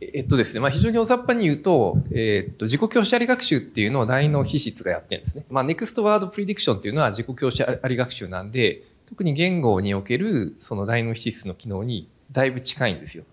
[0.01, 5.45] えっとですね、まあ、非常に大雑把に言うと、えっと、自己教師あり学習っていうのを大脳皮質がやってるんですね。
[5.49, 13.23] まあ、ネクストワードプリディクションっていうのは自己教師あり学習なんで、特に言語におけるその大脳皮質の機能にだいぶ近いんですよ。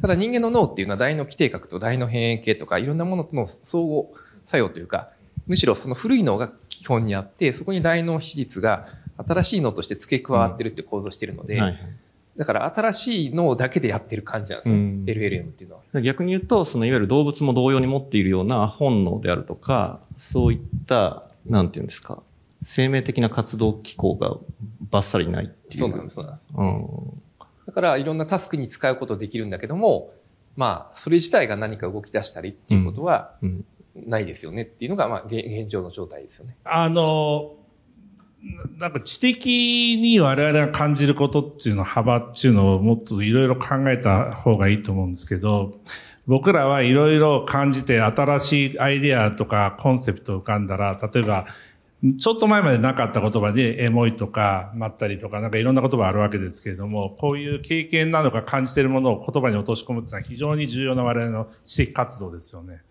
[0.00, 4.04] ただ人間の脳っていうのは大脳基底核と大脳辺縁系とかいろんなものとの相互
[4.46, 5.10] 作用というか、
[5.46, 11.80] むしろその古い脳が基本にあって、そこに大脳皮質が新しい脳として付け加わってるって構造してるので、はいはい
[12.36, 14.74] だから新しい脳だけでやってる感じなんですね。
[14.74, 16.00] うん LLM っていうのは。
[16.00, 22.22] 逆に言うと、そのいわゆる動物も同様に持っているような本能であるとか、そういった、なんていうんですか、
[22.62, 24.36] 生命的な活動機構が
[24.90, 25.80] バッサリないっていう。
[25.80, 26.48] そうなんです、そうなんです。
[26.56, 27.22] うん。
[27.66, 30.12] だから、いろんなタスクに使うことできるんだけども、
[30.56, 33.64] まあ、それ自体が何か動き出したりっていうことはうん。
[33.94, 36.56] ないですよねっていうのが、まあ、現現状の状態ですよね。
[36.64, 37.54] あの、
[38.78, 45.70] ななんか知的に我々が感じることっていうの幅っていうのをもっといろいろ考えた方がいいと思うんですけど、
[46.26, 51.46] 僕らはいろいろ感じて新しいアイデアとかコンセプト浮かんだら、例えば、
[52.18, 62.82] ちょっと前までなかった言葉でエモいとかまったりとかなんかいろんな言葉あるわけですけれども、こういう経験なのか感じているものを言葉に落とし込むっていうのは非常に重要な我々の知的活動ですよね。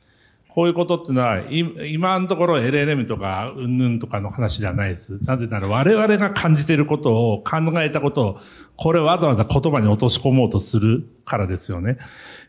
[0.53, 1.41] こういうことっていうのは、
[1.87, 5.19] 今のところ LLM とか、うんぬんとかの話ではないです。
[5.25, 8.39] なぜなら我々が感じていることを、考えたことを、
[8.75, 11.97] これをわざわざ言葉に落とし込もうとするからですよね。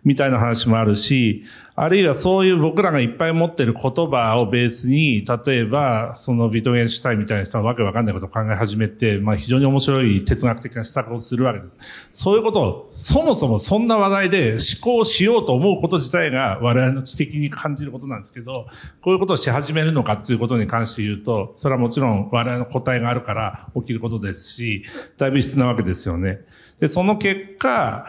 [0.05, 1.45] みたいな話もあるし、
[1.77, 11.81] あるいはそういう僕らがいっぱい持ってる言葉をベースに、例えば、そのビトゲンシュタインみたいな人はわけわかんないことを考え始めて、まあ非常に面白い哲学的な施策をするわけです。
[12.13, 14.59] そういうことを、そもそもそんな話題で思
[14.99, 18.69] 考しようと思うこと自体が我々の知的に感じることなんですけど、
[19.03, 24.85] こういうことをし始めるのかっていうことに関して言うと、それはもちろん我々の答えがあるから起きることですし、
[25.19, 26.41] だいぶ必須なわけですよね。
[26.79, 28.07] で、その結果、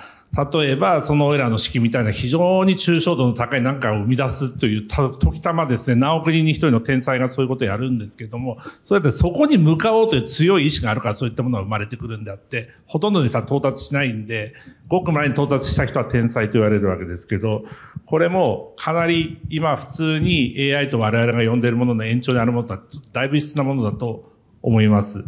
[0.53, 14.53] 例えば、そのオイラの式みたいな非常に抽象度の高い何かを生み出すという、時たまですね、何億人に一人の天才がそういうことをやるんですけども、それってそこに向かおうという強い意志があるからそういったものが生まれてくるんであって、ほとんどの人は到達しないんで、
[14.89, 17.63] ごく前に到達した人は天才と言われるわけですけど、
[18.05, 22.81] これもかなり今普通に AI と我々が呼んでいるものの延長にあるものとは
[23.13, 25.23] だいぶ必須なものだと思います。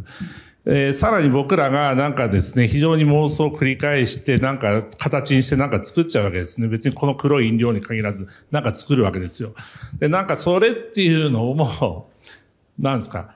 [0.70, 6.68] えー、さらに僕らがなんかですね、非常に妄想を繰り返して、なんか形にしてなんか作っちゃうわけですね。
[6.68, 9.54] 別にこの黒い飲料に限らず、なんか作るわけですよ。
[10.00, 12.10] で、なんかそれっていうのも、
[12.80, 13.36] なんですか、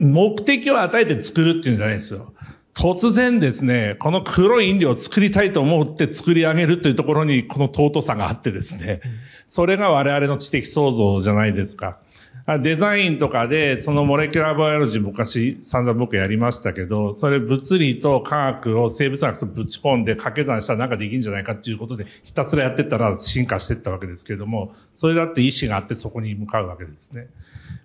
[0.00, 2.32] 目的を与えて作るっていうんじゃないですよ。
[2.74, 9.00] 突然ですね、この黒い飲料を作りたいと思って作り上げるというところにこの尊さがあってですね、
[9.46, 12.00] それが我々の知的創造じゃないですか。
[12.46, 27.28] デザインとかで、そのモレキュラーバイオロジー昔散々僕やりましたけど、それ物理と科学を生物学とぶち込んで掛け算したらなんかできるんじゃないかっていうことでひたすらやってったら進化していったわけですけれども、それだって意志があってそこに向かうわけですね。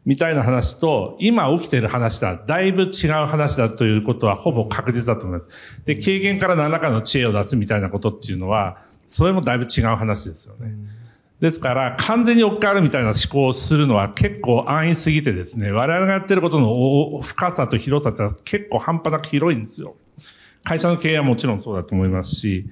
[0.06, 5.50] みたいな話と、今起きている話だ、だいぶ違う話だということはほぼ確実だと思います。
[5.86, 10.74] で、経験から何らかの知恵を出すみたいなことっていうのは、それもだいぶ違う話ですよね。
[11.40, 19.96] ですから、完全に置き換わるみたいな思考をするのは結構安易すぎてですね、我々がやってることの深さと広さって結構半端なく広いんですよ。
[20.64, 22.70] 会社の経営はもちろんそうだと思いますし、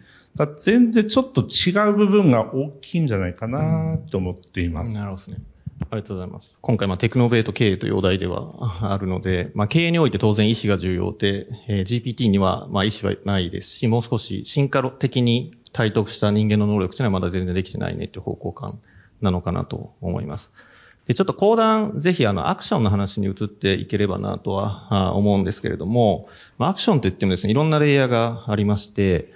[0.57, 4.95] 全然ちょっと違う部分が大きいんじゃないかなと思っています。
[4.99, 5.39] なるほどね。
[5.89, 6.57] ありがとうございます。
[6.61, 18.79] 今回、まあ、テクノベート経営というお題では あるので、まあ、経営において当然意思が重要で、えー、GPT には、まあ、意思はないですし、もう少し進化的に体得した人間の能力というのはまだ全然できてないねという方向感
[19.21, 20.51] なのかなと思います。
[21.07, 29.31] で、ちょっと講談、ぜひあの、アクションの話に移っていければなとは思うんですけれども、まあ、アクションといってもですね、いろんなレイヤーがありまして、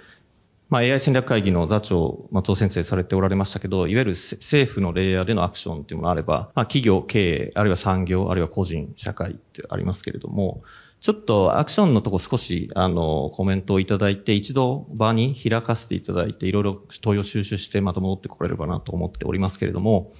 [0.72, 10.62] まあ、AI 戦略会議の座長、松尾先生されておられましたけど、いわゆる政府のレイヤーでのアクションっていうものがあれば、まあ、企業、経営、あるいは産業、あるいは個人、社会ってありますけれども、
[11.02, 20.14] ちょっとアクションのとこ少し、あの、コメントをいただいて、一度場に開かせていただいて、いろいろ問いを収集してまた戻ってこれればなと思っておりますけれども、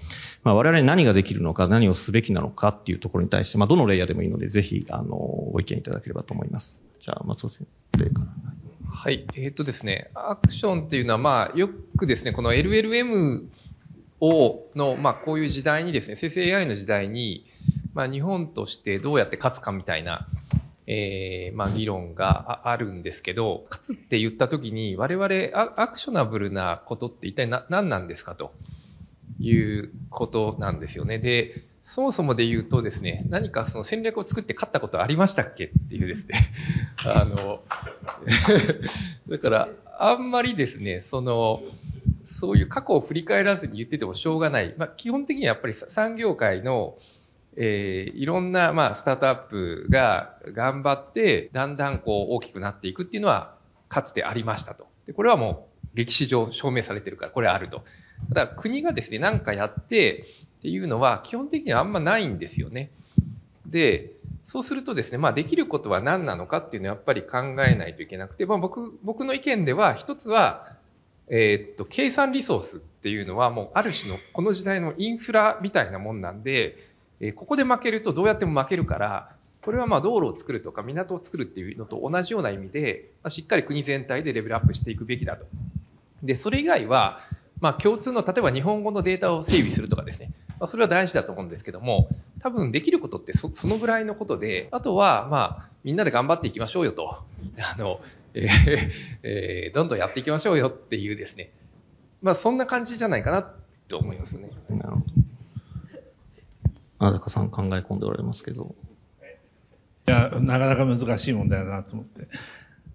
[0.45, 6.83] まあ、我々に何ができるのか、何をすべきなのかっていうところに対して、まあ、どのレイヤーでもいいので、ぜひ、あの、ご意見いただければと思います。
[7.01, 8.42] じゃあ、松尾先生から。
[8.95, 9.27] はい。
[9.35, 13.47] えっ、ー、とですね、アクションっていうのは、まあ、よくですね、この LLM
[14.21, 17.47] を、の、まあ、こういう時代にですね、生成 AI の時代に、
[17.95, 20.29] まあ、日本としてどうやって勝つかみたいな、
[20.87, 28.53] えー、まあ、議論があるんですけど、勝つって言ったときに、我々アクショナブルなことって一体何なんですかと
[29.41, 31.19] いうことなんですよね。
[31.19, 31.55] で、
[31.93, 36.51] そもそもで言うとですね、何かその戦略を作って勝ったことありましたっけっていうですね、
[37.05, 37.61] あの、
[39.29, 41.63] だから、あんまりですね、その、
[42.25, 44.75] そういう過去を振り返らずに言っててもしょうがない。
[44.79, 46.97] まあ、基本的にはやっぱり産業界の、
[47.59, 53.55] えー、いろんな、まあ、スタートアップが頑張って、だんだんこう大きくなっていくっていうのは、
[53.91, 54.87] かつてありましたと。
[55.05, 57.85] で、これはもう歴史上証明されてるから、これあると。
[58.31, 60.25] ただ、国がですね、何かやって、
[60.63, 62.93] っていうのは基本的にはあんまないんですよね。
[63.67, 64.13] で、
[64.47, 70.69] そうするとですね、まあできることは何なのかっていうのはやっぱり考えないといけなくて、まあ僕、僕の意見では一つは、
[71.27, 76.77] えー、っと、計算リソースっていうのはもうある種のこの時代のインフラみたいなもんなんで、
[77.19, 85.47] えー、ここで負けるとどうやっても負けるから、これはまあ道路を作るとか港を作るっていうのと同じような意味で、まあ、しっかり国全体でレベルアップしていくべきだと。
[86.23, 87.19] で、それ以外は、
[87.61, 92.09] まあ共通の、例えば日本語のデータを整備するとかですね、まあ、それは大事だと思うんですけども、
[92.41, 97.23] 多分できることってそのぐらいのことで、あとは、まあ、みんなで頑張っていきましょうよと。
[97.75, 98.01] あの、
[98.35, 98.91] えー
[99.23, 101.51] えー、どんどんやっていきましょうよっていうですね。
[102.23, 103.53] まあ、そんな感じじゃないかな
[103.89, 104.51] と思いますね。
[104.71, 105.05] なるほど。
[106.99, 108.75] あだかさん考え込んでおられますけど。
[110.09, 112.29] いや、なかなか難しい問題だなと思って。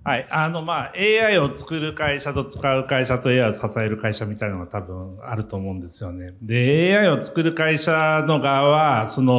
[0.04, 0.28] はい。
[0.32, 6.34] あの、まあ、AI を作る会社と使う会社と AI を支える会社みたいなのが多分あると思うんですよね。
[6.42, 9.34] で、AI を作る会社の側は、その、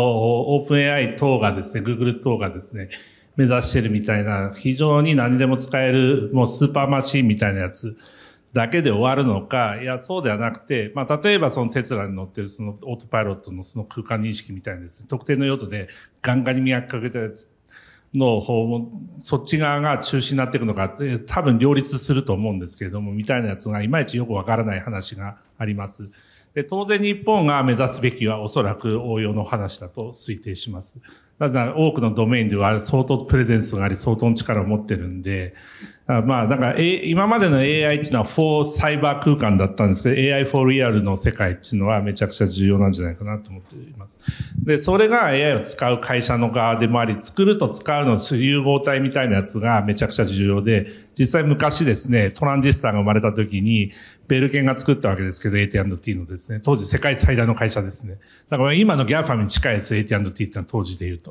[0.54, 2.90] オープン AI 等がですね、Google 等がですね、
[3.36, 7.96] 目指してるみたいな、非常に何でも使える、もうスーパーマシンみたいなやつ
[8.52, 15.88] だけで終わるのか、いや、そうではなくて、まあ、例えばそのテスラに乗ってるそのオートパイロットのその空間認識みたいなですね、特定の用途で
[16.20, 17.54] ガンガンに磨きかけたやつ
[18.14, 20.94] の方も、そっち側が中心になっていくのか、
[21.26, 26.10] 多分両立すると思うんですけれども、みたいなやつがいまいちよくわからない話があります。
[26.54, 31.00] で当然日本が目指すべきはおそらく応用の話だと推定します。
[31.38, 35.54] なぜなら多くのドメインでは相当プレゼンスがあり相当の力を持ってるんで、
[36.10, 44.18] あまあ、だから、A、今までの AI っていうのは for サイバー空間だったんですけど、AI for real の世界っていうのはめちゃくちゃ重要なんじゃないかなと思っています。
[44.64, 50.86] で、それが AI を使う会社の側でもあり、作ると使うの融合体みたいなやつがめちゃくちゃ重要で、
[51.18, 53.92] 実際昔ですね、トランジスタが生まれた時に、
[54.28, 58.16] ベルケンが作ったわけですけど、AT&T のですね、当時世界最大の会社ですね。
[58.48, 61.27] だから今の GAFAM に近いです、AT&T ってのは当時で言うと。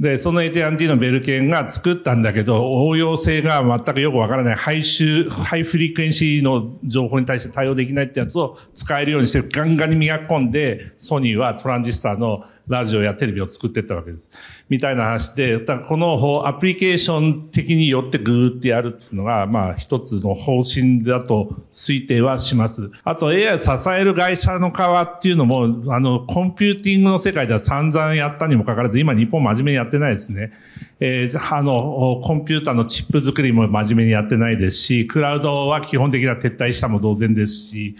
[0.00, 14.32] で、その AT&T のベル研が作ったんだけど、応用性が全くよくわからない、 high 周、 high frequency の情報に対して対応できないってやつを使えるようにしてガンガンに磨き込んで、ソニーはトランジスタのラジオやテレビを作っていったわけです。
[14.68, 22.90] みたいな話で、このアプリケーション的によってグーってやるっていうのが、まあ一つの方針だと推定はします。
[23.04, 30.52] あと AI を支える会社の側っていうのも、あの、コンピューティングの世界では散々やったにもかかわらず、今日本真面目にやってないですね。
[30.98, 37.94] えー、あの、コンピューターのチップ作りも真面目にやってないですし、クラウドは基本的には撤退したも同然ですし、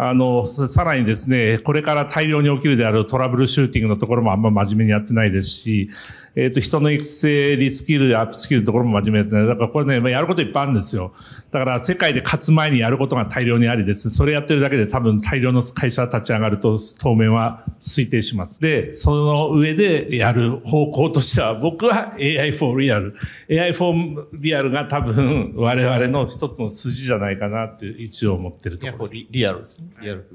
[0.00, 5.90] あの、さらにですね、これから大量に起きるであるトラブルシューティングのところもあんま真面目にやってないですし、
[6.36, 9.46] えっ、ー、と、人の育成、リスキル、アップスキルのところも真面目にやってない。
[9.46, 11.12] だからこれね、まあやることいっぱいあるんですよ。
[11.50, 14.10] だから世界で勝つ前にやることが大量にありです。
[14.10, 18.60] それやってるだけで多分大量の会社立ち上がると当面は推定します。
[18.60, 23.14] で、その上でやる方向としては、僕は AI for real。
[23.50, 29.28] AI for real が多分我々の一つの筋じゃないかなって一応思ってるところリ。
[29.30, 29.88] リアルですね。
[30.02, 30.28] リアル。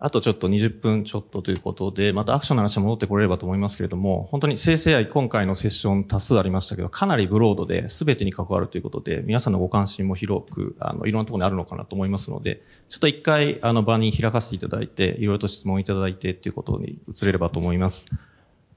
[0.00, 18.06] あとちょっと20分ちょっとということで、またアクションの話に戻ってこれればと思いますけれども、本当に生成 AI 今回のセッション多数ありましたけど、かなりブロードで全てに関わるということで、皆さんのご関心も広く、あの、いろんなところにあるのかなと思いますので、ちょっと一回、あの、場に開かせていただいて、いろいろと質問いただいてっていうことに移れればと思います。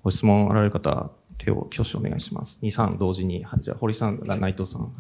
[0.03, 2.57] ご質問あられる方、手を挙手お願いします。
[2.63, 3.43] 2、3同時に。
[3.43, 4.81] はい、じゃあ、堀さん、内藤さん。
[4.81, 4.91] はい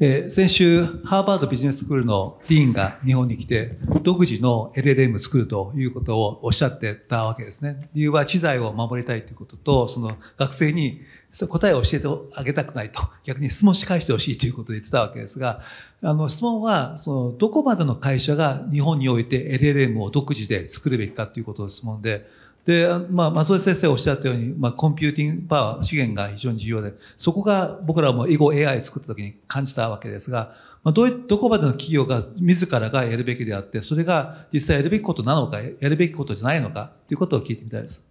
[0.00, 7.88] えー、先週、ハーバードビジネススクールのディーンが日本に来て、独自の LLM を作るということをおっしゃってたわけですね。
[7.94, 11.00] 理由は知財を守りたいということと、その学生に
[11.48, 15.60] 答えを教えてあげたくないと、逆に質問し返してほしいということで言ってたわけですが、
[16.02, 22.26] あの質問は、そのどこまでの会社が日本において LLM を独自で作るべきかということの質問で、
[22.68, 30.54] で、まあ、松尾先生おっしゃったように、まあ、コンピューティングパワー、資源が非常に重要で、そこが僕らも囲碁 AI 作った時に感じたわけですが、
[30.84, 38.04] まあ、どうどこまでの企業が自らがやるべきであって、それが実際やるべきことなのか、やるべきことじゃないのか、ということを聞いてみたいです。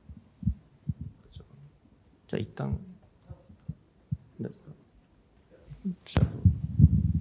[1.29, 2.79] じゃあ一旦、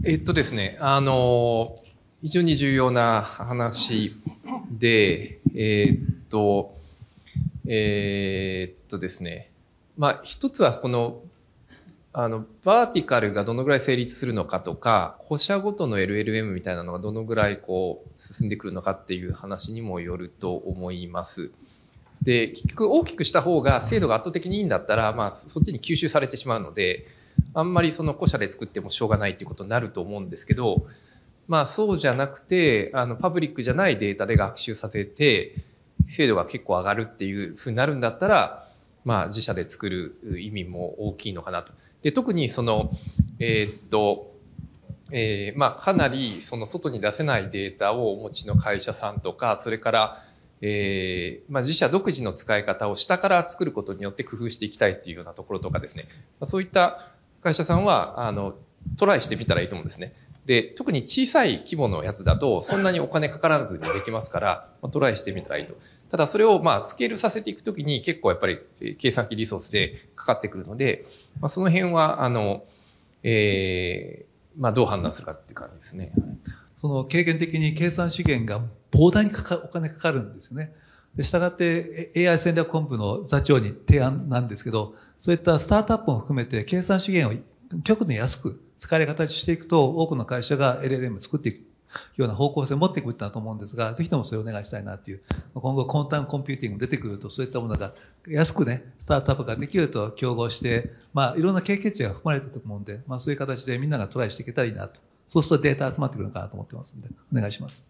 [0.05, 1.77] えっとですね、あの、
[2.23, 4.15] 非常に重要な話
[4.71, 6.76] で、えー、っと、
[7.67, 9.51] えー、っとですね、
[9.97, 11.23] まあ、一つはこの、
[12.13, 21.51] あの、バーティカルがどのぐらい成立するのかとか、歩社ごとの LLM みたいなのがどのぐらいこう、進んでくるのかっていう話にもよると思います。
[22.23, 27.07] で、結局大きくした方が精度が圧倒的にいいんだったら、まあ、そっちに吸収されてしまうので、
[27.53, 30.87] あんまりその古社で作ってもしょうがないっていうことになると思うんですけど、
[31.49, 35.55] まあそうじゃなくて、あの、パブリックじゃないデータで学習させて、
[36.09, 38.69] 精度が結構上がるっていうふうになるんだったら、
[39.05, 41.73] まあ自社で作る意味も大きいのかなと。
[42.03, 42.91] で、特にその、
[43.39, 44.35] えー、っと、
[45.13, 50.19] えー、まあかなりその外に出せないデータをお持ちの会社さんとか、それから、
[50.61, 56.09] えー、まあ自社独自の使い方を下から作ることによって工夫していきたいっていうようなところとかですね。
[56.41, 58.57] ま、そういった会社さんは、あの、
[58.99, 60.15] トライしてみたらいいと思うんですね。
[60.47, 65.75] で、特に小さい規模のやつだと、そんなにお金かからずにできますから、ま、トライしてみたらいいと。
[66.11, 68.61] ただそれをまあスケールさせていくときに結構やっぱり
[68.99, 71.07] 計算機リソースでかかってくるので、
[71.41, 72.65] まあ、その辺は、あの、
[73.23, 76.13] えー、まあどう判断するかっていう感じですね。
[76.77, 80.73] その経験的に計算資源が膨大にかかお金かかるんですよね。
[81.23, 87.43] したがって AI 戦略本部の座長に提案なんですけど、そういったスタートアップも含めて計算資源
[87.75, 91.66] を極度に安く使える形していくと、多くの会社が LLM を作っていく
[92.17, 95.23] ような方向性を持っていくんだと思うんですが、ぜひともそれをお願いしたいなっていう。
[95.55, 97.93] 今後、コンタンコンピューティング出てくると、そういったものが
[98.29, 105.01] 安くね、スタートアップができると競合して、まあ、いろんな経験値が含まれてると思うんで、まあ、そういう形でみんながトライしていけたらいいなと。
[105.29, 107.85] そうするとデータ集まってくるのかなと思ってますんで、お願いします。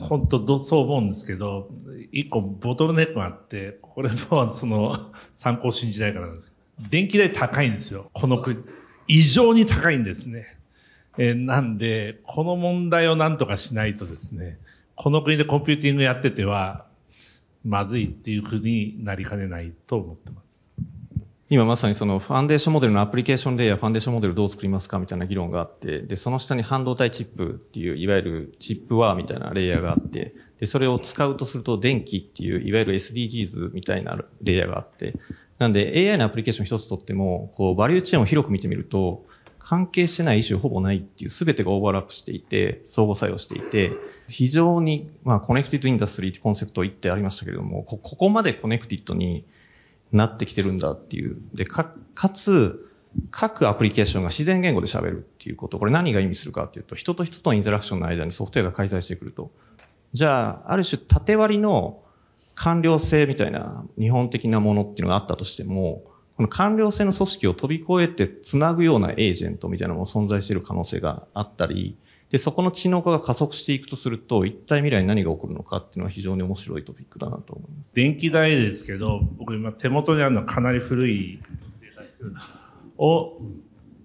[0.00, 1.68] 本当そう思うんですけど、
[2.12, 8.10] 一個ボトルネックがあって、これもその参考信じないからなんですけど、電気代高いんですよ。
[8.12, 8.58] この国。
[9.06, 10.56] 異常に高いんですね。
[11.18, 14.58] えなんで、この問題をなんとかしないとですね、
[14.94, 16.86] この国でコンピューティングやってては、
[17.64, 20.64] まずいっていうふうになりかねないと思ってます。
[21.52, 35.16] 今まさにそのファンデーションモデルのアプリケーションレイヤー、ファンデーションモデルどう作りますかみたいな議論があって、で、その下に半導体チップっていう、いわゆるチップワーみたいなレイヤーがあって、で、それを使うとすると電気っていう、いわゆる SDGs みたいなレイヤーがあって、
[35.58, 39.26] なんで AI のアプリケーション一つとっても、こう、バリューチェーンを広く見てみると、
[39.70, 43.92] 関係してない issue ほぼないっていう全てがオーバーラップしていて、相互作用していて、
[44.26, 49.44] 非常に、まあ、 connected industry ってコンセプトを言ってありましたけれども、こここまで connected に
[50.10, 51.36] なってきてるんだっていう。
[51.54, 52.90] で、か、かつ、
[53.30, 55.78] 各アプリケーションが自然言語で喋るっていうこと。
[55.78, 59.52] これ何が意味するかっていうと、人と人との interaction の間にソフトウェアが介在してくると。
[60.14, 62.02] じゃあ、ある種縦割りの
[62.56, 66.09] 官僚性みたいな日本的なものっていうのがあったとしても、
[66.40, 71.98] この官僚性の組織を飛び越えて繋ぐようなエージェントみたいなのも存在している可能性があったり、
[72.30, 77.94] で、そこの知能化が加速していくとすると、一体未来に何が起こるのかっていうのは非常に面白いトピックだなと思います。
[77.94, 81.42] 電気代ですけど、僕今手元にあるのはかなり古い
[81.82, 82.30] データですけど、
[82.96, 83.36] お、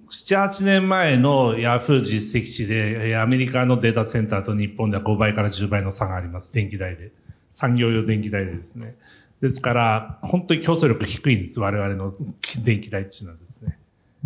[0.09, 6.53] 7、8年前のヤフー実績値で、アメリカのデータセンターと日本では5倍から10倍の差があります。
[6.53, 7.13] 電気代で。
[7.55, 8.97] 産業用電気代でですね。
[9.41, 11.59] ですから、本当に競争力低いんです。
[11.59, 12.13] 我々の
[12.63, 13.77] 電気代っていうのはですね。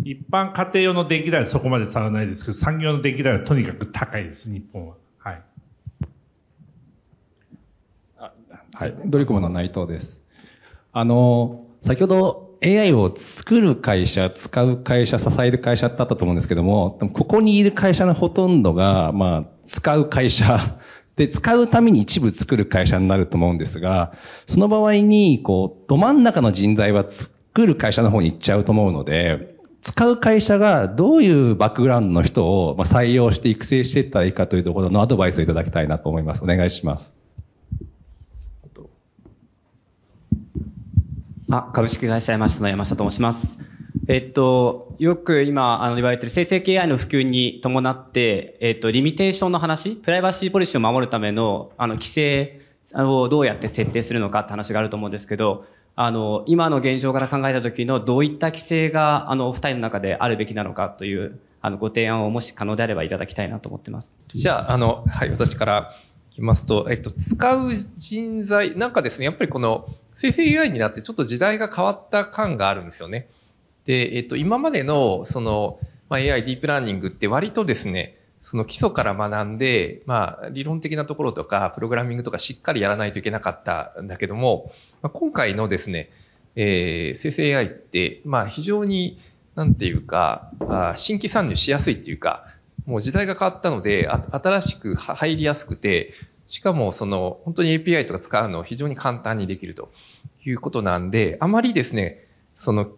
[0.02, 4.94] 一般家庭用の電気代はそこまで差はないですけど、産業の電気代はとにかく高いです、日本は。
[5.18, 5.42] はい。
[8.72, 10.22] はい、ドリコムの内藤です。
[10.92, 20.78] あの、先ほど AI を作る会社、使う会社、支える会社ってあったと思うんですけども、でもここにいる会社のほとんどが、まあ、使う会社、
[21.20, 24.14] で、使うために一部作る会社になると思うんですが、
[24.46, 36.42] その場合に、こう、ど真ん中の人材は作る会社の方に行っちゃうと思うので、使う会社がどういうバックグラウンドの人を採用して育成していったらいいかというところのアドバイスをいただきたいなと思います。
[36.42, 37.14] お願いします。
[41.50, 43.58] あ、株式会社山下の山下と申します。
[44.12, 52.60] えっと、よく今、あの、言われている生成 AI の普及に伴って、えっと、リミテーションの話、プライバシーポリシーを守るための、あの、規制
[52.92, 64.16] をどうやって設定するのかって話があると思うんですけど、あの、今の現状から考えた時のどういった規制が、あの、お二人の中であるべきなのかという、あの、ご提案をもし可能であればいただきたいなと思ってます。
[64.26, 65.92] じゃあ、あの、はい、私から
[66.32, 73.28] いきますと、えっと、使う人材、なんかですね、やっぱりこの生成 AI になってちょっと時代が変わった感があるんですよね。
[73.90, 84.70] で、えっと、今までの、その、まあ、AI、ディープラーニングって割とですね、その基礎から学んで、まあ、理論的なところとか、プログラミングとかしっかりやらないといけなかったんだけども、
[85.02, 86.08] まあ、今回のですね、
[86.54, 89.18] えー、生成 AI って、まあ、非常に、
[89.56, 92.46] なんていうか、あ新規参入しやすいっていうか、
[92.86, 96.12] もう時代が変わったので、あ新しく入りやすくて、
[96.46, 99.90] しかもその、本当に API とか使うのを非常に簡単にできると
[100.44, 102.24] いうことなんで、あまりですね、
[102.56, 102.88] その、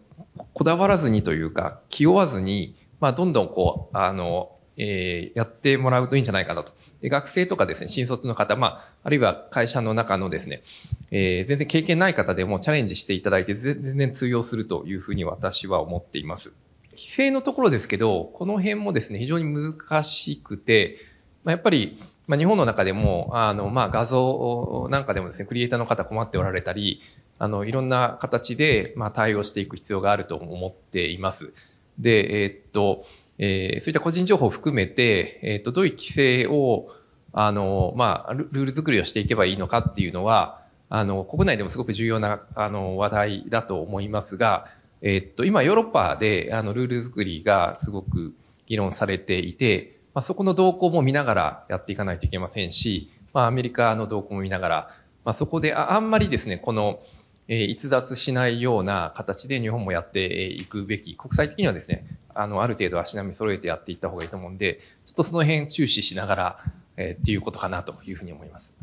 [0.55, 6.73] こだわらずにというか、気負わずに、まあ、どんどんこう、あの、えーやってもらうといいんじゃないかなと。
[7.03, 10.63] で学生とかですね、新卒の方、まあ、あるいは会社の中のですね、
[11.11, 16.53] えー全然経験ない方でもチャレンジしていただいて、全然通用するというふうに私は思っています。
[16.93, 20.99] 規制のところですけど、この辺もですね、非常に難しくて、
[21.45, 21.99] まあ、やっぱり、
[22.33, 27.03] まあ、日本の中でも、あの、まあ、画像なんかでもですね、クリエイターの方困っておられたり、
[27.39, 31.53] あの、いろんな形で、まあ、対応していく必要があると思っています。
[31.99, 33.05] で、えーっと、
[33.37, 36.89] えーそういった個人情報を含めて、えーっと、どういう規制を、
[37.35, 44.69] あの、まあ、ルール作りをしていけばいいのかっていうのは、あの、国内でもすごく重要な、あの、話題だと思いますが、
[45.03, 48.33] えーっと、今、ヨーロッパで、あの、ルール作りがすごく
[48.67, 54.91] 議論されていて、まあ、そこの動向も見ながらやっていかないといけませんし、まあ、アメリカの動向も見ながら、
[55.25, 57.01] まあ、そこであんまりですね、この、
[57.49, 66.59] えー逸脱しないような形で日本もやっていくべき、国際的にはですね、あの、ある程度足並み揃えてやっていった方がいいと思うんで、ちょっとその辺注視しながら、
[66.97, 68.77] えーっていうことかなというふうに思います。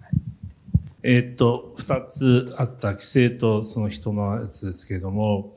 [1.04, 5.54] えーっと、二つあった規制とその人のやつですけれども、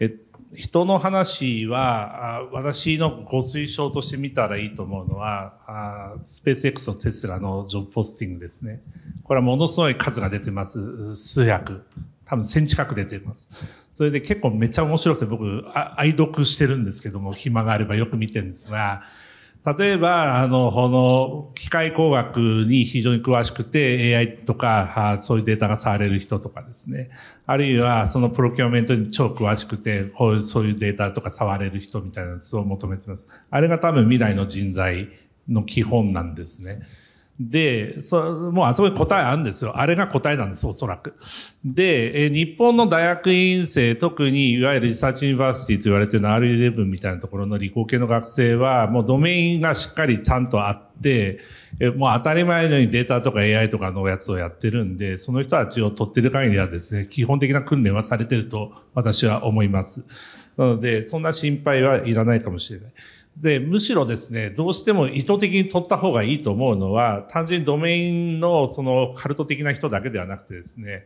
[0.00, 0.12] え、
[0.54, 8.80] 人の話は、あ私のご推奨として見たらいいと思うのは、スペース X とテスラのジョブポスティングですね。
[9.24, 11.16] これはものすごい数が出てます。
[11.16, 11.84] 数百。
[12.24, 13.50] 多分1000近く出てます。
[13.92, 19.02] それで結構めっちゃ面白くて僕、愛読してるんですけども、暇があればよく見てるんですが、
[19.64, 22.36] 例えば、あの、この、機械工学
[22.68, 27.08] に非常に詳しくて、AI とか、そういうデータが触れる人とかですね。
[27.46, 33.26] あるいは、そのプロキュアメントに超詳しくて、こういう、そういうデータとか触れる人みたいなのを求めてます。
[33.50, 35.08] あれが多分未来の人材
[35.48, 36.82] の基本なんですね。
[37.40, 38.22] で、そ
[38.52, 39.78] もうあそこに答えあるんですよ。
[39.78, 41.14] あれが答えなんです、おそらく。
[41.64, 51.40] で、え日本の大学院生、特にいわゆる research university と言われているの RU11 みたいなところの理工系の学生は、もうドメインがしっかりちゃんとあって、
[51.80, 60.04] えもう当たり前のようにデータとか AI とかのやつをやってるんで、その人たちを取ってる限りはですね、基本的な訓練はされてると私は思います。
[60.56, 62.92] なので、そんな心配はいらないかもしれない。
[63.36, 71.04] で、むしろですね、どうしても意図的に取った方がいいと思うのは、単純にドメインのそのカルト的な人だけではなくてですね、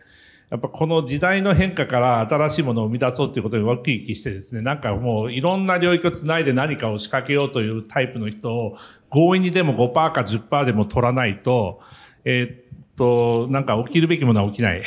[0.51, 8.77] やっぱこの時代の変化から新しいものを生み出そうということにワクワクしてですね、なんかもういろんな領域をつないで何かを仕掛けようというタイプの人を
[9.11, 11.81] 強引にでも5%か10%でも取らないと、
[12.25, 14.83] えー、っと、なんか起きるべきものは起きない。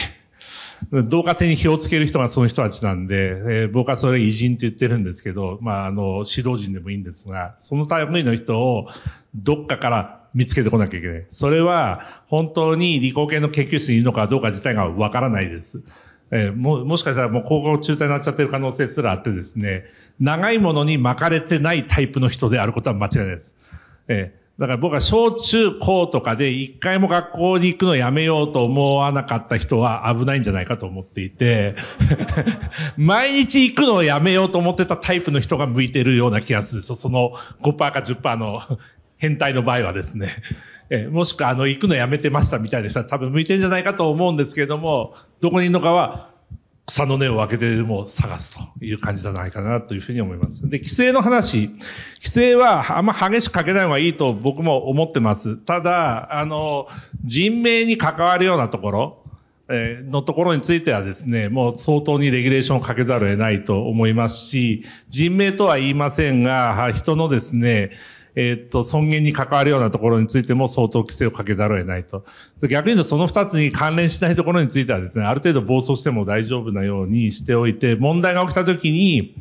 [0.91, 8.87] 同化性に火をつける人がその人たちなんで、えー、僕はそれ偉人って言ってるんですけど、まあ、あの、指導人でもいいんですが、その類の人を
[9.35, 11.25] どっかから見つけてこなきゃいけない。
[11.29, 15.83] それは、本当に理工系の研究室にいるのかどうか自体がわからないです。
[16.31, 19.85] えー、も、もしかしたらもう高校中退になっちゃってる可能性すらあってですね、
[20.19, 23.55] 長いものに巻かれてないタイプの人であることは間違いないです。
[24.07, 31.75] えーだから僕は小中高とかで一回も学校に行くのやめようと思わなかった人は危ないんじゃないかと思っていて
[32.95, 36.83] 毎日行くのをやめようと思ってたタイプの人が向いてるような気がする。
[36.83, 37.33] その
[37.63, 38.61] 5%か10%の
[39.17, 40.29] 変態の場合はですね。
[40.91, 46.30] えもしくはあの行くのやめてましたみたいな人は多分向いてるんじゃないかと思うんですけれども、どこにいるのかは
[46.91, 50.69] 草の根を分けてでも探すという感じじゃないかなというふうに思います。
[50.69, 51.69] で、規制の話。
[52.17, 55.55] 規制はあんま激しくかけない方がいいと僕も思ってます。
[55.55, 56.89] ただ、あの、
[57.23, 59.17] 人命に関わるようなところ、
[59.69, 67.91] えのところについてはですね、もう相当にレギュレーションをかけざるを得ないと思いますし、人命とは言いませんが、人のですね、
[68.35, 72.23] え、っと、尊厳に関わるようなところについても相当規制をかけざるを得ないと。
[72.67, 79.35] 逆に言うとその二つに関連しないところについてはですね、ある程度暴走しても大丈夫なようにしておいて、問題が起きたときに、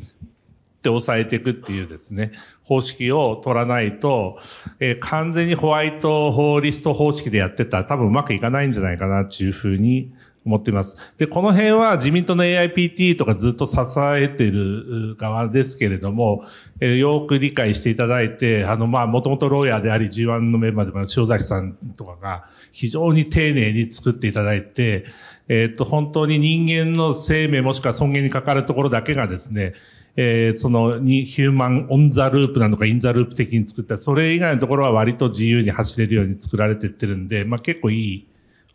[0.81, 2.31] って抑えていくっていうですね、
[2.63, 4.39] 方式を取らないと、
[4.79, 10.11] えー、完全にホワイトホーリスト方式でやってたら多分うまくいかないんじゃないかなっていうふうに
[10.45, 11.13] 思っています。
[11.17, 13.77] で、この辺は自民党の AIPT とかずっと支
[14.15, 16.43] えている側ですけれども、
[16.79, 25.05] えー、よく理解していただいて、あの、まあ、もともとローヤーであり G1 のメンバーでも塩崎さんとかが非常に丁寧に作っていただいて、
[25.47, 29.73] えっ、と、本当に人間の生命もしくは尊厳にかかるところだけがですね、
[30.15, 38.27] えー、そのにヒューマンオンザループなのかインザループ的に作った、それ以外のところは割と自由に走れるように作られてってるんで、まあ、結構いい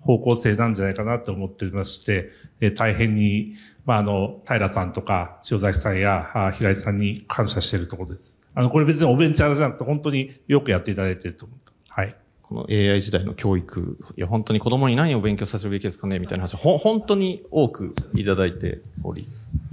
[0.06, 2.30] 方向性なんじゃないかなと思ってまして、
[2.60, 3.54] え大変に、
[3.84, 8.40] まあ、あの、平さんとか、塩崎さんや、平井さんに感謝しているところです。
[8.54, 11.58] あの、これ別におベンチャーじゃなくて、本当によくやっていただいていると思う。
[11.88, 12.16] はい。
[12.42, 19.26] この AI 時代の教育、いや、本当に子供に何を勉強させるべきですかねみたいな話、ほ、本当に多くいただいており。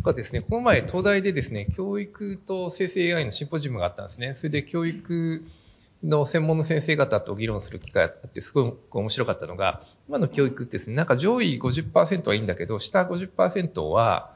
[0.04, 4.34] がですね、この前、東大でですね、教育と生成 AI のシンポジウムがあったんですね。
[4.34, 5.46] それで教育
[6.04, 14.34] の専門の先生方と議論する機会があって、すごい面白かったのが、今の教育ってですね、なんか上位50%はいいんだけど、下50%は、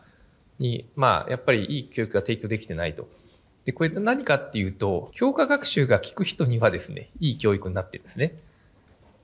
[0.59, 3.07] に、まあ、やっぱりいい教育が提供できてないと。
[3.65, 8.33] で、これ何かっていうと、教科学習が効く人にはですね、いい教育になってるんですね。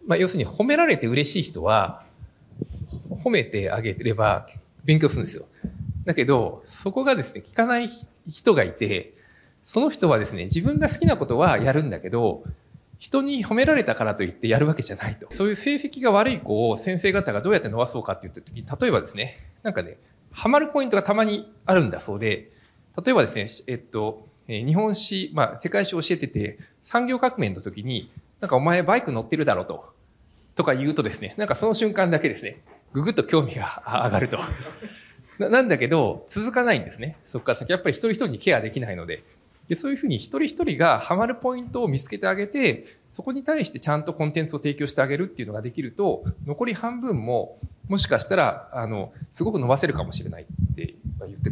[0.06, 2.04] まあ、要するに褒められて嬉しい人は、
[3.24, 4.48] 褒めてあげれば
[4.84, 5.46] 勉強するんですよ。
[6.06, 7.88] だけど、そこがですね、聞かない
[8.28, 9.14] 人がいて、
[9.64, 12.43] その人はですね、自分が好きなことはやるんだけど、
[12.99, 15.28] 人に褒められたからといってやるわけじゃないと。
[15.30, 19.97] そういう成績が悪い子を先生方がどうやって伸ばそうかって言った時に、例えばですね、なんかね、
[20.32, 22.51] ハマるポイントがたまにあるんだそうで、
[23.03, 28.09] 例えばですね、えっと、日本史、まあ、世界史を教えてて、産業革命の時に、
[28.41, 29.93] なんかお前バイク乗ってるだろうと、
[30.55, 32.61] とか言うとですね、なんかその瞬間だけですね、
[32.93, 34.39] ぐぐっと興味が上がると。
[35.39, 37.18] なんだけど、続かないんですね。
[37.26, 39.24] そこから先、やっぱり一人一人にケアできないので。
[39.68, 51.51] でそういうふうに一人一人がハマるポイントを見つけてあげて、そこに対してちゃんとコンテンツを提供してあげるっていうのができると、残り半分も、もしかしたら、あの、すごく伸ばせるかもしれないって言って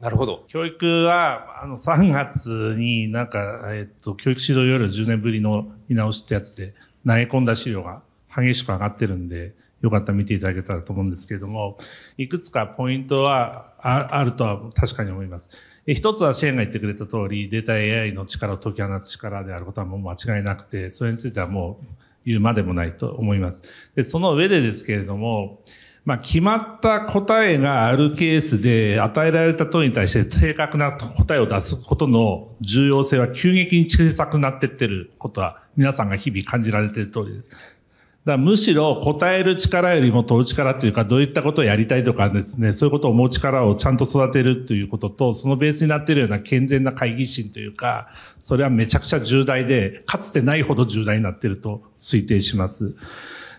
[0.00, 0.44] なるほど。
[0.48, 6.74] 教育は、あの、3月になんか、えっと、教育指導要領10年ぶりの見直しってやつで、
[7.06, 8.02] 投げ込んだ資料が
[8.34, 11.76] 激しく上がってるんで、よかったら見ていただけたらと思うんですけれども、
[12.16, 15.50] いくつかポイントはあるとは確かに思います。
[15.86, 21.86] 一つはシェーンが言ってくれた通り、データ AI の力を解き放つ力であることはもう間違いなくて、それについてはもう
[22.24, 23.62] 言うまでもないと思います。
[23.96, 25.60] で、その上でですけれども、
[26.04, 37.81] まあ、決まった答えがあるケースで与えられた問いに対して正確な答えを出すことの重要性は急激に小さくなっていってることは皆さんが日々感じられている通りです。
[38.24, 52.94] だむしろ答える力よりも問う力というか、どういったことをやりたいとかですね、そういうことを思う力をちゃんと育てるということと、そのベースになっているような健全な会議心というか、それはめちゃくちゃ重大で、かつてないほど重大になっていると推定します。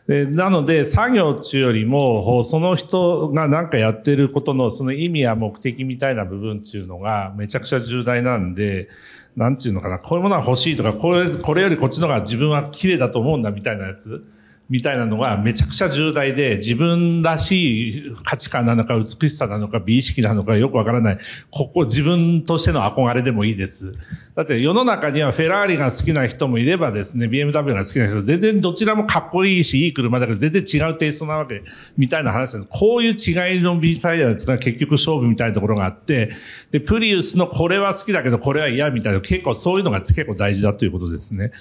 [0.07, 8.87] なので、作業中よりも、その人が何かやってることのその意味や目的みたいな部分っていうのがめちゃくちゃ重大なんで、
[9.35, 14.23] なんていうのかな、こういうものは欲しいとか、これ、これよりこっちの方が自分は綺麗だと思うんだみたいなやつ。
[14.69, 21.17] みたいなのがめちゃくちゃ重大で、自分らしい価値観なのか美しさなのか美意識なのかよくわからない。
[21.51, 23.91] ここ自分としての憧れでもいいです。
[24.35, 31.63] だって世の中にはフェラーリが好きな人もいればですね、BMW が好きな人、全然どちらもかっこいいし、いい車だけど全然違うテイストなわけ、
[31.97, 32.67] みたいな話です。
[32.69, 36.31] こういう違いのみたいなやつが結局勝負みたいなところがあって、
[36.71, 41.51] で、プリウスのこれは好きだけどこれは嫌みたいな、結構そういうのが結構大事だということですね。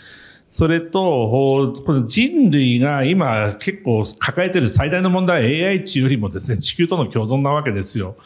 [0.52, 8.16] それと、この人類が今結構抱えている最大の問題は AI 値よりもですね、地球との共存なわけですよ。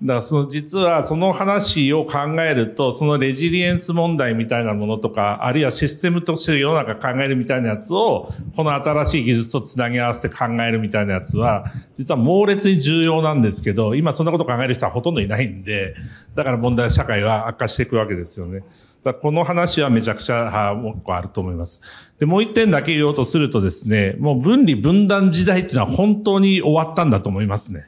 [0.00, 11.64] だからその実はその話を考えると、そのレジリエンス問題みたいなものとか、あるいはシステムとして世の中考えるみたいなやつを、この新しい技術とつなぎ合わせて考えるみたいなやつは、
[11.96, 15.96] 実は猛烈に重要なんですけど、今そんなこと考える人はほとんどいないんで、
[16.36, 18.62] だから問題社会は悪化していくわけですよね。
[19.04, 21.82] だこの話はめちゃくちゃもうあると思います。
[22.18, 27.86] で、もう一点だけ言おうとするとですね、もう分離分断時代っていうのは本当に終わったんだと思いますね。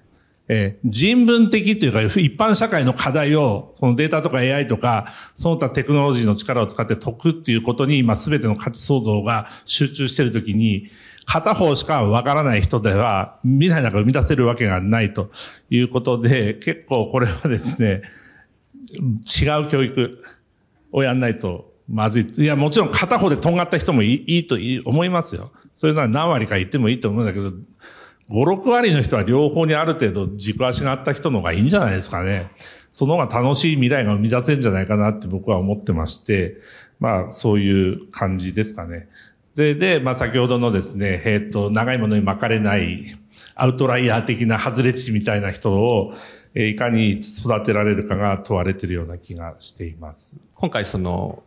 [0.49, 10.91] えー、人文的というか、一般社会の課題を、そのデータとか AI とか、その他テクノロジーの力を使って解くっていうことに、今全ての価値創造が集中しているときに、
[11.25, 15.31] 片方しかわからない人では、未来なんか生み出せるわけがないと
[15.71, 18.03] いうことで、結構これはですね、
[18.95, 20.23] 違う教育。
[20.93, 22.43] をやんないとまずい。
[22.43, 25.53] いや、もちろん片方でとんがった人もいいいいと思いますよ。
[25.73, 32.51] それなら何割か言ってもいいと思うんだけど、5、6割の人は両方にある程度軸足があった人の方がいいんじゃないですかね。
[32.91, 36.57] その方が楽しい未来が生み出せるんじゃないかなって僕は思ってまして、
[36.99, 39.09] まあそういう感じですかね。
[39.55, 43.17] で、で、まあ先ほどのですね、えっ、と、長いものに巻かれない
[43.55, 46.15] アウトライヤー的な外れ値みたいな人を、
[46.57, 50.41] いかに育てられるかが問われているような気がしています。
[50.55, 51.43] 今回その、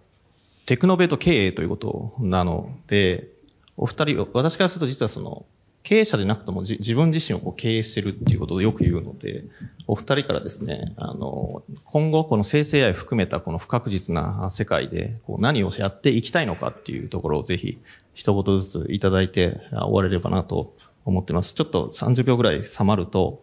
[0.68, 3.28] テクノベート経営ということなので、
[3.76, 5.46] お二人、私からすると実はその、
[5.82, 9.46] 経営者でなくとも自分自身をこう経営してるっていうことをよく言うので、
[9.88, 17.80] お二人からですね、あの、今後この生成 AI 含めたこの不確実な世界でこう何をやっていきたいのかっていうところをぜひ
[18.14, 21.54] 一言ずついただいて終われればなと思ってます。
[21.54, 23.42] ちょっと30秒ぐらい収まると、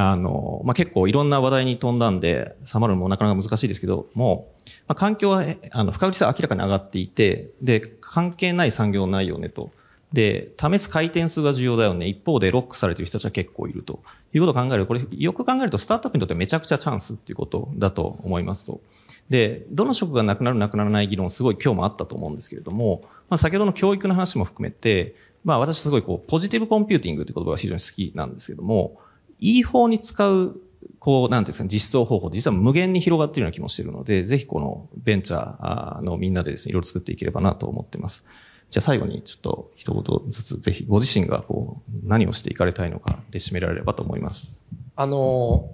[0.00, 4.48] あの、まあ、結構いろんな話題に飛んだんで、収まるのもなかなか難しいですけども、
[4.86, 9.72] まあ、環境は、あの、不確実性は明らかに上がっていて、で、関係ない産業ないよねと。
[10.12, 12.06] で、試す回転数が重要だよね。
[12.06, 18.80] 一方でロックされてる人たちは結構いるということを考えるこれよく考えるとスタートアップにとってめちゃくちゃチャンスっていうことだと思いますと。
[19.28, 29.00] で、どの職がなくなるなくならない議論すごい今日もあったと思うんですけれども、まあ、先ほどの教育の話も含めて、まあ私すごいこう、ポジティブコンピューティングって言葉が非常に好きなんですけども、
[29.40, 30.60] いい方に使う、
[30.98, 38.26] こう、なんですか、実装方法、実は無限に広がっているような気もしているので、ぜひこのベンチャーのみんなでですね、いろいろ作っていければなと思っています。
[38.70, 44.62] じゃあ最後にちょっと一言ずつ、ぜひご自身がこう、何をしていかれたいのかで締められればと思います。
[44.96, 45.70] あの、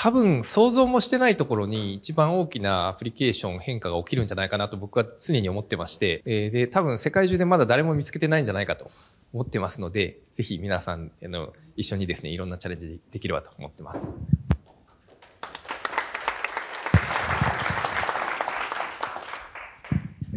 [0.00, 8.92] 多分想像もしてないところに一番大きなアプリケーション変化が起きるんじゃないかなと僕は常に思ってまして、えで、多分世界中でまだ誰も見つけてないんじゃないかと
[9.32, 14.14] 思ってますので、ぜひ皆さん、あの、一緒にですね、いろんなチャレンジできればと思ってます。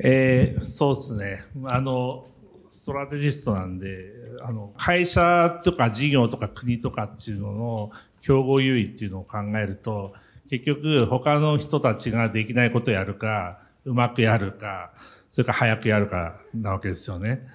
[0.03, 1.43] えー、そうですね。
[1.65, 2.25] あの、
[2.67, 7.91] ストラテジストなんで、あの、会社とか事業とか国とかっていうのの
[8.21, 10.13] 競合優位っていうのを考えると、
[10.49, 14.91] 結局他の人たちができないことをやるか、うまくやるか、
[15.29, 17.47] それから早くやるかなわけですよね。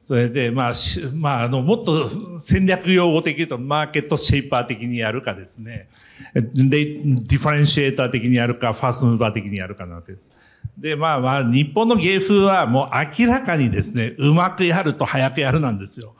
[0.00, 0.72] それで、まあ、
[1.14, 2.08] まあ、あの、もっと
[2.38, 5.88] 戦略用語的に言うと、 market shaper 的にやるかですね、
[6.34, 10.36] differentiator 的にやるか、 first mover 的にやるかなわけです。
[10.78, 16.14] で、まあまあ、日本の芸風はもう明らかにですね、うまくやると早くやるなんですよ。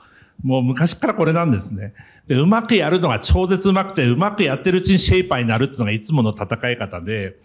[0.45, 1.95] もう昔からこれなんですね。
[2.27, 7.37] で、うまくやるのが超絶うまくて、うまくやってるうちに shaper になるっていうのがいつもの戦い方で、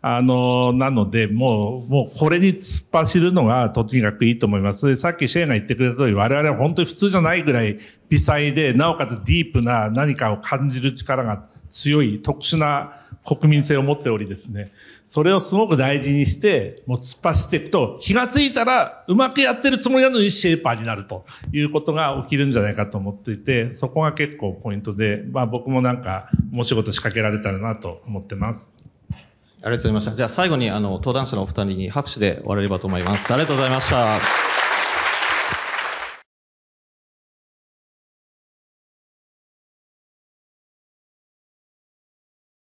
[0.00, 4.96] あの、なので、もう、もうこれに突っ走るのがとにかくいいと思います。
[4.96, 7.78] さっきシェイが言ってくれた通り、我々は本当に普通じゃないぐらい
[8.08, 14.70] 微細で、なおかつディープな何かを感じる力が強い特殊な国民性を持っておりですね、
[15.04, 28.74] それをすごく大事にして、もう突っ走っていくと、気がついたらうまくやってるつもりなのにシェイパーになるということが起きるんじゃないかと思っていて、そこが結構ポイントで、まあ僕もなんか、もう仕事仕掛けられたらなと思ってます。
[29.10, 30.14] ありがとうございました。
[30.14, 33.32] じゃあ最後にあの登壇者のお二人に拍手で終われればと思います。
[33.32, 34.65] ありがとうございました。